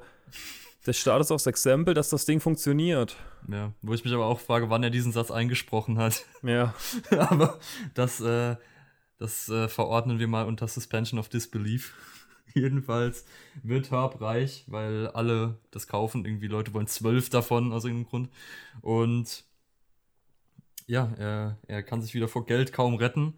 der 0.85 0.93
Status 0.93 1.31
aufs 1.31 1.47
Exempel, 1.47 1.93
dass 1.93 2.09
das 2.09 2.25
Ding 2.25 2.39
funktioniert. 2.39 3.17
Ja, 3.49 3.73
wo 3.81 3.93
ich 3.93 4.05
mich 4.05 4.13
aber 4.13 4.25
auch 4.25 4.39
frage, 4.39 4.69
wann 4.69 4.83
er 4.83 4.89
diesen 4.89 5.11
Satz 5.11 5.29
eingesprochen 5.29 5.97
hat. 5.97 6.23
Ja. 6.43 6.73
aber 7.17 7.59
das, 7.93 8.21
äh, 8.21 8.55
das 9.19 9.49
äh, 9.49 9.67
verordnen 9.67 10.17
wir 10.17 10.27
mal 10.27 10.45
unter 10.45 10.67
Suspension 10.67 11.19
of 11.19 11.29
Disbelief. 11.29 11.93
Jedenfalls 12.55 13.25
wird 13.61 13.91
Herb 13.91 14.19
reich, 14.21 14.63
weil 14.67 15.07
alle 15.09 15.59
das 15.69 15.87
kaufen. 15.87 16.25
Irgendwie 16.25 16.47
Leute 16.47 16.73
wollen 16.73 16.87
zwölf 16.87 17.29
davon 17.29 17.71
aus 17.71 17.85
irgendeinem 17.85 18.09
Grund. 18.09 18.29
Und 18.81 19.43
ja, 20.87 21.13
er, 21.17 21.59
er 21.67 21.83
kann 21.83 22.01
sich 22.01 22.15
wieder 22.15 22.27
vor 22.27 22.47
Geld 22.47 22.73
kaum 22.73 22.95
retten 22.95 23.35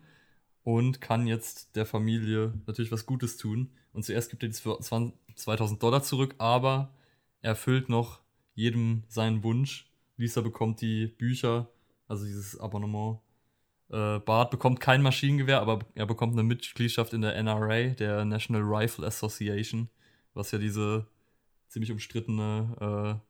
und 0.63 1.01
kann 1.01 1.27
jetzt 1.27 1.75
der 1.75 1.85
Familie 1.85 2.53
natürlich 2.67 2.91
was 2.91 3.05
Gutes 3.05 3.35
tun. 3.35 3.71
Und 3.91 4.05
zuerst 4.05 4.29
gibt 4.29 4.43
er 4.43 4.51
20 4.51 5.13
2000 5.35 5.81
Dollar 5.81 6.03
zurück, 6.03 6.35
aber 6.37 6.93
er 7.41 7.51
erfüllt 7.51 7.89
noch 7.89 8.19
jedem 8.53 9.03
seinen 9.07 9.43
Wunsch. 9.43 9.89
Lisa 10.17 10.41
bekommt 10.41 10.81
die 10.81 11.07
Bücher, 11.07 11.69
also 12.07 12.25
dieses 12.25 12.59
Abonnement. 12.59 13.19
Äh, 13.91 14.19
Bart 14.19 14.51
bekommt 14.51 14.79
kein 14.79 15.01
Maschinengewehr, 15.01 15.59
aber 15.59 15.79
er 15.95 16.05
bekommt 16.05 16.33
eine 16.33 16.43
Mitgliedschaft 16.43 17.13
in 17.13 17.21
der 17.21 17.41
NRA, 17.43 17.89
der 17.89 18.23
National 18.23 18.61
Rifle 18.63 19.05
Association, 19.05 19.89
was 20.33 20.51
ja 20.51 20.59
diese 20.59 21.07
ziemlich 21.67 21.91
umstrittene 21.91 23.21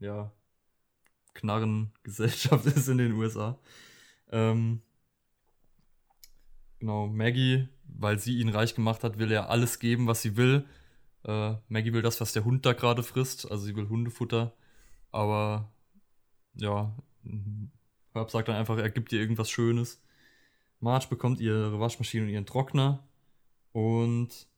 äh, 0.00 0.04
ja, 0.04 0.32
Knarrengesellschaft 1.34 2.66
ist 2.76 2.88
in 2.88 2.98
den 2.98 3.12
USA. 3.12 3.58
Ähm, 4.30 4.82
genau, 6.78 7.08
Maggie, 7.08 7.68
weil 7.84 8.20
sie 8.20 8.38
ihn 8.38 8.50
reich 8.50 8.76
gemacht 8.76 9.02
hat, 9.02 9.18
will 9.18 9.32
er 9.32 9.50
alles 9.50 9.80
geben, 9.80 10.06
was 10.06 10.22
sie 10.22 10.36
will. 10.36 10.64
Äh, 11.24 11.54
Maggie 11.68 11.92
will 11.92 12.02
das, 12.02 12.20
was 12.20 12.32
der 12.32 12.44
Hund 12.44 12.64
da 12.64 12.72
gerade 12.72 13.02
frisst, 13.02 13.50
also 13.50 13.64
sie 13.64 13.74
will 13.74 13.88
Hundefutter. 13.88 14.54
Aber 15.10 15.72
ja, 16.54 16.94
Herb 18.12 18.30
sagt 18.30 18.48
dann 18.48 18.56
einfach, 18.56 18.78
er 18.78 18.90
gibt 18.90 19.12
ihr 19.12 19.20
irgendwas 19.20 19.50
Schönes. 19.50 20.02
Marge 20.80 21.06
bekommt 21.08 21.40
ihre 21.40 21.78
Waschmaschine 21.80 22.24
und 22.24 22.30
ihren 22.30 22.46
Trockner. 22.46 23.06
Und 23.72 24.48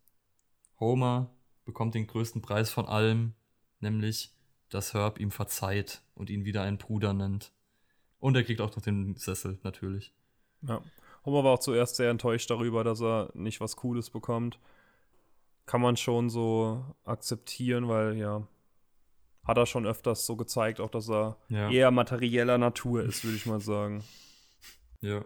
Homer 0.78 1.30
bekommt 1.64 1.94
den 1.94 2.06
größten 2.06 2.42
Preis 2.42 2.70
von 2.70 2.86
allem, 2.86 3.34
nämlich, 3.80 4.34
dass 4.68 4.94
Herb 4.94 5.18
ihm 5.18 5.30
verzeiht 5.30 6.02
und 6.14 6.30
ihn 6.30 6.44
wieder 6.44 6.62
einen 6.62 6.78
Bruder 6.78 7.12
nennt. 7.12 7.52
Und 8.18 8.36
er 8.36 8.44
kriegt 8.44 8.60
auch 8.60 8.74
noch 8.74 8.82
den 8.82 9.16
Sessel, 9.16 9.58
natürlich. 9.62 10.12
ja. 10.62 10.82
Homer 11.24 11.44
war 11.44 11.52
auch 11.52 11.60
zuerst 11.60 11.96
sehr 11.96 12.10
enttäuscht 12.10 12.50
darüber, 12.50 12.82
dass 12.82 13.02
er 13.02 13.30
nicht 13.34 13.60
was 13.60 13.76
Cooles 13.76 14.08
bekommt. 14.08 14.58
Kann 15.66 15.82
man 15.82 15.96
schon 15.96 16.30
so 16.30 16.82
akzeptieren, 17.04 17.88
weil 17.88 18.16
ja, 18.16 18.46
hat 19.44 19.56
er 19.58 19.66
schon 19.66 19.86
öfters 19.86 20.26
so 20.26 20.36
gezeigt, 20.36 20.80
auch 20.80 20.90
dass 20.90 21.08
er 21.10 21.36
Ja. 21.48 21.70
eher 21.70 21.90
materieller 21.90 22.58
Natur 22.58 23.02
ist, 23.02 23.24
würde 23.24 23.36
ich 23.36 23.46
mal 23.46 23.60
sagen. 23.60 24.04
Ja. 25.02 25.24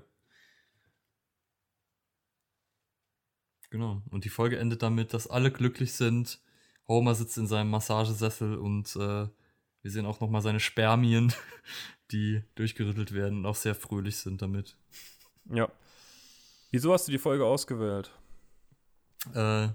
Genau. 3.70 4.02
Und 4.10 4.24
die 4.24 4.28
Folge 4.28 4.58
endet 4.58 4.82
damit, 4.82 5.12
dass 5.14 5.26
alle 5.26 5.50
glücklich 5.50 5.94
sind. 5.94 6.40
Homer 6.86 7.14
sitzt 7.16 7.36
in 7.38 7.48
seinem 7.48 7.70
Massagesessel 7.70 8.56
und 8.56 8.94
äh, 8.94 9.26
wir 9.82 9.90
sehen 9.90 10.06
auch 10.06 10.20
nochmal 10.20 10.42
seine 10.42 10.60
Spermien, 10.60 11.32
die 12.12 12.42
durchgerüttelt 12.54 13.12
werden 13.14 13.38
und 13.38 13.46
auch 13.46 13.56
sehr 13.56 13.74
fröhlich 13.74 14.18
sind 14.18 14.42
damit. 14.42 14.76
Ja. 15.46 15.68
Wieso 16.70 16.92
hast 16.92 17.08
du 17.08 17.12
die 17.12 17.18
Folge 17.18 17.44
ausgewählt? 17.46 18.12
Äh, 19.34 19.68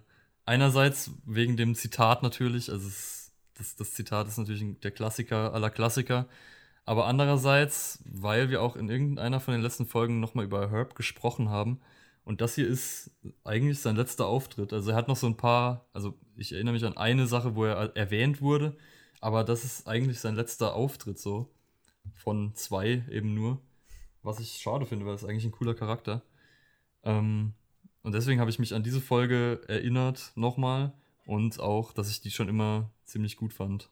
einerseits 0.45 1.11
wegen 1.25 1.57
dem 1.57 1.75
Zitat 1.75 2.23
natürlich, 2.23 2.71
also 2.71 2.87
es, 2.87 3.18
das, 3.59 3.75
das 3.75 3.93
Zitat 3.93 4.27
ist 4.27 4.37
natürlich 4.37 4.65
der 4.79 4.91
Klassiker 4.91 5.53
aller 5.53 5.69
Klassiker, 5.69 6.27
aber 6.85 7.05
andererseits, 7.05 8.03
weil 8.05 8.49
wir 8.49 8.63
auch 8.63 8.75
in 8.75 8.89
irgendeiner 8.89 9.39
von 9.39 9.53
den 9.53 9.61
letzten 9.61 9.85
Folgen 9.85 10.19
nochmal 10.19 10.45
über 10.45 10.71
Herb 10.71 10.95
gesprochen 10.95 11.49
haben 11.49 11.79
und 12.23 12.41
das 12.41 12.55
hier 12.55 12.67
ist 12.67 13.11
eigentlich 13.43 13.79
sein 13.79 13.95
letzter 13.95 14.27
Auftritt. 14.27 14.73
Also 14.73 14.91
er 14.91 14.95
hat 14.95 15.07
noch 15.07 15.15
so 15.15 15.27
ein 15.27 15.37
paar, 15.37 15.85
also 15.93 16.17
ich 16.35 16.53
erinnere 16.53 16.73
mich 16.73 16.85
an 16.85 16.97
eine 16.97 17.27
Sache, 17.27 17.55
wo 17.55 17.65
er 17.65 17.95
erwähnt 17.95 18.41
wurde, 18.41 18.77
aber 19.21 19.43
das 19.43 19.65
ist 19.65 19.87
eigentlich 19.87 20.19
sein 20.19 20.35
letzter 20.35 20.73
Auftritt 20.73 21.19
so, 21.19 21.51
von 22.15 22.53
zwei 22.55 23.03
eben 23.09 23.33
nur, 23.33 23.61
was 24.23 24.39
ich 24.39 24.53
schade 24.61 24.85
finde, 24.85 25.05
weil 25.05 25.15
es 25.15 25.25
eigentlich 25.25 25.45
ein 25.45 25.51
cooler 25.51 25.75
Charakter. 25.75 26.23
Ähm, 27.03 27.53
und 28.03 28.13
deswegen 28.13 28.39
habe 28.39 28.49
ich 28.49 28.59
mich 28.59 28.73
an 28.73 28.83
diese 28.83 29.01
Folge 29.01 29.61
erinnert 29.67 30.31
nochmal 30.35 30.93
und 31.25 31.59
auch, 31.59 31.93
dass 31.93 32.09
ich 32.09 32.21
die 32.21 32.31
schon 32.31 32.49
immer 32.49 32.89
ziemlich 33.09 33.35
gut 33.37 33.53
fand. 33.53 33.89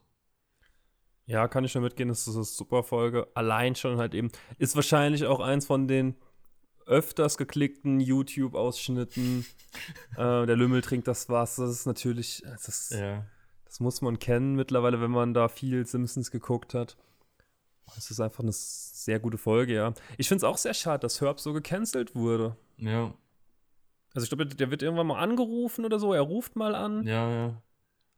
Ja, 1.26 1.46
kann 1.46 1.64
ich 1.64 1.72
schon 1.72 1.82
mitgehen, 1.82 2.08
das 2.08 2.26
ist 2.26 2.34
eine 2.36 2.44
super 2.44 2.82
Folge. 2.82 3.28
Allein 3.34 3.74
schon 3.74 3.98
halt 3.98 4.14
eben, 4.14 4.30
ist 4.58 4.76
wahrscheinlich 4.76 5.26
auch 5.26 5.40
eins 5.40 5.66
von 5.66 5.86
den 5.86 6.14
öfters 6.86 7.36
geklickten 7.36 8.00
YouTube-Ausschnitten. 8.00 9.44
äh, 10.16 10.46
der 10.46 10.56
Lümmel 10.56 10.80
trinkt 10.80 11.06
das 11.06 11.28
Wasser, 11.28 11.66
das 11.66 11.72
ist 11.80 11.86
natürlich, 11.86 12.42
das, 12.46 12.68
ist, 12.68 12.90
Ja. 12.92 13.26
das 13.66 13.78
muss 13.80 14.00
man 14.00 14.18
kennen 14.18 14.54
mittlerweile, 14.54 15.00
wenn 15.02 15.10
man 15.10 15.34
da 15.34 15.48
viel 15.48 15.84
Simpsons 15.86 16.30
geguckt 16.30 16.72
hat. 16.72 16.96
Es 17.96 18.10
ist 18.10 18.20
einfach 18.20 18.40
eine 18.40 18.52
sehr 18.52 19.18
gute 19.18 19.38
Folge, 19.38 19.74
ja. 19.74 19.92
Ich 20.18 20.28
finde 20.28 20.38
es 20.38 20.44
auch 20.44 20.58
sehr 20.58 20.74
schade, 20.74 21.00
dass 21.00 21.20
Herb 21.20 21.40
so 21.40 21.52
gecancelt 21.52 22.14
wurde. 22.14 22.56
Ja, 22.78 23.12
Also 24.14 24.24
ich 24.24 24.30
glaube, 24.30 24.46
der 24.46 24.70
wird 24.70 24.82
irgendwann 24.82 25.06
mal 25.08 25.18
angerufen 25.20 25.84
oder 25.84 25.98
so, 25.98 26.14
er 26.14 26.22
ruft 26.22 26.56
mal 26.56 26.74
an. 26.74 27.06
ja, 27.06 27.30
ja. 27.30 27.62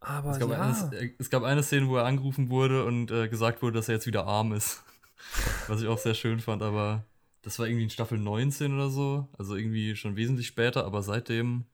Aber 0.00 0.30
Es 0.30 0.38
gab, 0.38 0.50
ja. 0.50 0.60
eine, 0.90 0.98
äh, 0.98 1.10
es 1.18 1.30
gab 1.30 1.42
eine 1.42 1.62
Szene, 1.62 1.88
wo 1.88 1.96
er 1.96 2.04
angerufen 2.06 2.50
wurde 2.50 2.84
und 2.84 3.10
äh, 3.10 3.28
gesagt 3.28 3.62
wurde, 3.62 3.74
dass 3.78 3.88
er 3.88 3.94
jetzt 3.96 4.06
wieder 4.06 4.26
arm 4.26 4.52
ist. 4.52 4.82
Was 5.68 5.82
ich 5.82 5.88
auch 5.88 5.98
sehr 5.98 6.14
schön 6.14 6.40
fand, 6.40 6.62
aber 6.62 7.04
das 7.42 7.58
war 7.58 7.66
irgendwie 7.66 7.84
in 7.84 7.90
Staffel 7.90 8.18
19 8.18 8.74
oder 8.74 8.90
so. 8.90 9.28
Also 9.38 9.56
irgendwie 9.56 9.96
schon 9.96 10.16
wesentlich 10.16 10.46
später, 10.46 10.84
aber 10.84 11.02
seitdem 11.02 11.66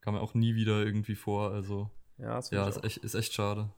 kam 0.00 0.14
er 0.16 0.22
auch 0.22 0.34
nie 0.34 0.54
wieder 0.56 0.84
irgendwie 0.84 1.16
vor. 1.16 1.52
Also 1.52 1.90
ja, 2.18 2.38
ja, 2.50 2.68
ist 2.68 2.84
echt, 2.84 2.98
ist 2.98 3.14
echt 3.14 3.34
schade. 3.34 3.70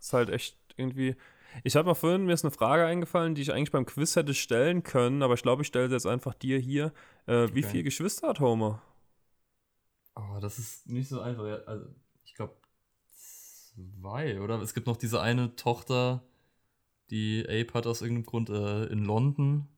Ist 0.00 0.12
halt 0.12 0.30
echt 0.30 0.56
irgendwie. 0.76 1.16
Ich 1.64 1.76
habe 1.76 1.86
mal 1.88 1.94
vorhin, 1.94 2.26
mir 2.26 2.34
ist 2.34 2.44
eine 2.44 2.50
Frage 2.52 2.84
eingefallen, 2.84 3.34
die 3.34 3.42
ich 3.42 3.52
eigentlich 3.52 3.72
beim 3.72 3.86
Quiz 3.86 4.14
hätte 4.16 4.34
stellen 4.34 4.82
können, 4.82 5.22
aber 5.22 5.34
ich 5.34 5.42
glaube, 5.42 5.62
ich 5.62 5.68
stelle 5.68 5.88
sie 5.88 5.94
jetzt 5.94 6.06
einfach 6.06 6.34
dir 6.34 6.58
hier. 6.58 6.92
Äh, 7.26 7.48
wie 7.54 7.60
Okay. 7.60 7.70
viele 7.70 7.84
Geschwister 7.84 8.28
hat 8.28 8.40
Homer? 8.40 8.82
Aber 10.14 10.40
das 10.40 10.58
ist 10.58 10.86
nicht 10.88 11.08
so 11.08 11.20
einfach. 11.20 11.44
Also, 11.66 11.86
zwei, 14.08 14.40
oder? 14.40 14.60
Es 14.60 14.74
gibt 14.74 14.86
noch 14.86 14.96
diese 14.96 15.20
eine 15.20 15.54
Tochter, 15.56 16.22
die 17.10 17.44
Ape 17.44 17.74
hat 17.74 17.86
aus 17.86 18.02
irgendeinem 18.02 18.26
Grund 18.26 18.50
äh, 18.50 18.84
in 18.86 19.04
London. 19.04 19.68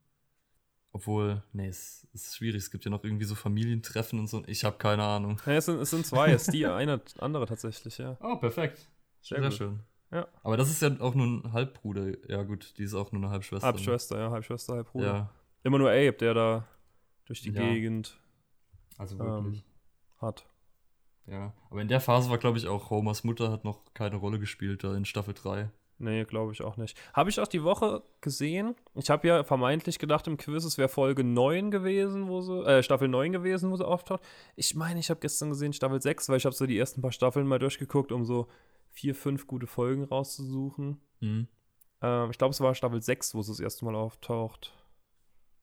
Obwohl, 0.93 1.43
nee, 1.53 1.69
es 1.69 2.09
ist 2.13 2.37
schwierig. 2.37 2.63
Es 2.65 2.71
gibt 2.73 2.85
ja 2.85 2.91
noch 2.91 3.05
irgendwie 3.05 3.25
so 3.25 3.37
Familientreffen 3.37 4.19
und 4.19 4.27
so. 4.27 4.43
Ich 4.47 4.65
habe 4.65 4.77
keine 4.77 5.05
Ahnung. 5.05 5.41
Ja, 5.47 5.53
es, 5.53 5.67
sind, 5.67 5.79
es 5.81 5.91
sind 5.91 6.05
zwei, 6.05 6.33
es 6.33 6.43
ist 6.49 6.53
die 6.53 6.67
eine 6.67 7.01
andere 7.19 7.47
tatsächlich, 7.47 7.99
ja. 7.99 8.17
Oh, 8.21 8.37
perfekt. 8.37 8.89
Sehr 9.21 9.41
Sehr, 9.41 9.51
schön. 9.53 9.81
Ja. 10.11 10.27
Aber 10.43 10.57
das 10.57 10.69
ist 10.69 10.83
ja 10.83 10.91
auch 11.01 11.15
nur 11.15 11.27
ein 11.27 11.53
Halbbruder. 11.53 12.13
Ja, 12.29 12.43
gut, 12.43 12.77
die 12.77 12.83
ist 12.83 12.95
auch 12.95 13.13
nur 13.13 13.23
eine 13.23 13.31
Halbschwester. 13.31 13.67
Halbschwester, 13.69 14.19
ja, 14.19 14.31
Halbschwester, 14.33 14.75
Halbbruder. 14.75 15.07
Ja, 15.07 15.31
Immer 15.63 15.79
nur 15.79 15.91
Abe, 15.91 16.13
der 16.15 16.35
da 16.35 16.67
durch 17.27 17.43
die 17.43 17.53
Ja. 17.53 17.63
Gegend 17.63 18.19
also 18.99 19.15
Ähm. 19.21 19.45
wirklich. 19.45 19.65
hat. 20.19 20.45
Ja. 21.27 21.53
Aber 21.71 21.81
in 21.81 21.89
der 21.89 22.01
Phase 22.01 22.31
war, 22.31 22.39
glaube 22.39 22.59
ich, 22.59 22.67
auch 22.67 22.91
Homers 22.91 23.25
Mutter 23.25 23.51
hat 23.51 23.65
noch 23.65 23.81
keine 23.95 24.17
Rolle 24.17 24.39
gespielt 24.39 24.85
da 24.85 24.95
in 24.95 25.05
Staffel 25.05 25.35
3. 25.35 25.71
Nee, 26.01 26.25
glaube 26.25 26.53
ich 26.53 26.63
auch 26.63 26.79
nicht. 26.79 26.97
Habe 27.13 27.29
ich 27.29 27.39
auch 27.41 27.47
die 27.47 27.63
Woche 27.63 28.03
gesehen. 28.23 28.75
Ich 28.95 29.11
habe 29.11 29.29
ja 29.29 29.45
vermeintlich 29.45 29.99
gedacht 29.99 30.27
im 30.29 30.39
Quiz, 30.39 30.65
es 30.65 30.79
wäre 30.79 30.89
Folge 30.89 31.25
9 31.25 31.71
gewesen, 31.71 32.27
wo 32.27 32.41
sie, 32.41 32.65
äh, 32.65 32.83
Staffel 32.83 33.07
9 33.07 33.33
gewesen, 33.33 33.71
wo 33.71 33.77
sie 33.77 33.87
auftaucht. 33.87 34.23
Ich 34.57 34.75
meine, 34.75 34.99
ich 34.99 35.11
habe 35.11 35.21
gestern 35.21 35.51
gesehen 35.51 35.75
Staffel 35.75 36.01
6, 36.01 36.31
weil 36.31 36.39
ich 36.39 36.47
habe 36.47 36.55
so 36.55 36.65
die 36.65 36.79
ersten 36.79 37.03
paar 37.03 37.13
Staffeln 37.13 37.47
mal 37.47 37.59
durchgeguckt, 37.59 38.13
um 38.13 38.25
so 38.25 38.49
vier, 38.89 39.15
fünf 39.15 39.47
gute 39.47 39.67
Folgen 39.67 40.05
rauszusuchen. 40.05 41.03
Mhm. 41.21 41.49
Ähm, 42.01 42.31
ich 42.31 42.39
glaube, 42.39 42.53
es 42.53 42.61
war 42.63 42.75
Staffel 42.75 43.03
6, 43.03 43.35
wo 43.35 43.43
sie 43.43 43.53
das 43.53 43.61
erste 43.61 43.85
Mal 43.85 43.95
auftaucht. 43.95 44.73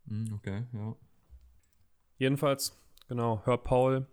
Mhm, 0.06 0.34
okay, 0.36 0.66
ja. 0.72 0.96
Jedenfalls, 2.20 2.80
genau, 3.08 3.42
Hör 3.46 3.58
Paul 3.58 4.06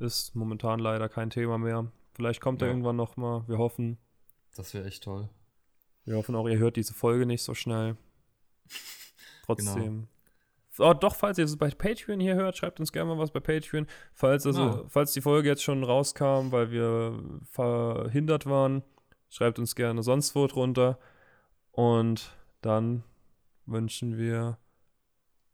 ist 0.00 0.34
momentan 0.34 0.78
leider 0.80 1.08
kein 1.08 1.30
Thema 1.30 1.58
mehr. 1.58 1.90
Vielleicht 2.14 2.40
kommt 2.40 2.62
er 2.62 2.68
Ja. 2.68 2.72
irgendwann 2.72 2.96
noch 2.96 3.16
mal. 3.16 3.44
Wir 3.48 3.58
hoffen. 3.58 3.98
Das 4.56 4.74
wäre 4.74 4.86
echt 4.86 5.04
toll. 5.04 5.28
Wir 6.04 6.16
hoffen 6.16 6.34
auch, 6.34 6.48
ihr 6.48 6.58
hört 6.58 6.76
diese 6.76 6.94
Folge 6.94 7.26
nicht 7.26 7.42
so 7.42 7.54
schnell. 7.54 7.96
Genau. 9.46 9.72
Trotzdem. 9.74 10.08
Oh, 10.78 10.94
doch, 10.94 11.16
falls 11.16 11.36
ihr 11.36 11.44
es 11.44 11.56
bei 11.58 11.68
Patreon 11.70 12.20
hier 12.20 12.36
hört, 12.36 12.56
schreibt 12.56 12.78
uns 12.78 12.92
gerne 12.92 13.12
mal 13.12 13.18
was 13.18 13.32
bei 13.32 13.40
Patreon. 13.40 13.88
Falls, 14.14 14.46
also, 14.46 14.60
Genau. 14.70 14.84
falls 14.88 15.12
die 15.12 15.20
Folge 15.20 15.48
jetzt 15.48 15.64
schon 15.64 15.82
rauskam, 15.82 16.52
weil 16.52 16.70
wir 16.70 17.20
verhindert 17.50 18.46
waren, 18.46 18.84
schreibt 19.28 19.58
uns 19.58 19.74
gerne 19.74 20.04
sonst 20.04 20.36
wo 20.36 20.46
drunter. 20.46 21.00
Und 21.72 22.30
dann 22.60 23.02
wünschen 23.66 24.16
wir 24.18 24.56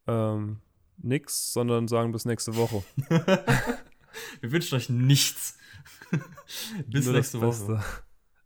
ähm, 0.05 0.61
nix, 0.97 1.51
sondern 1.53 1.87
sagen 1.87 2.11
bis 2.11 2.25
nächste 2.25 2.55
Woche. 2.55 2.83
wir 4.41 4.51
wünschen 4.51 4.75
euch 4.75 4.89
nichts. 4.89 5.57
bis 6.87 7.05
Nur 7.05 7.15
nächste 7.15 7.41
Woche. 7.41 7.83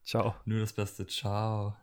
Ciao. 0.04 0.36
Nur 0.46 0.60
das 0.60 0.74
Beste. 0.74 1.06
Ciao. 1.08 1.76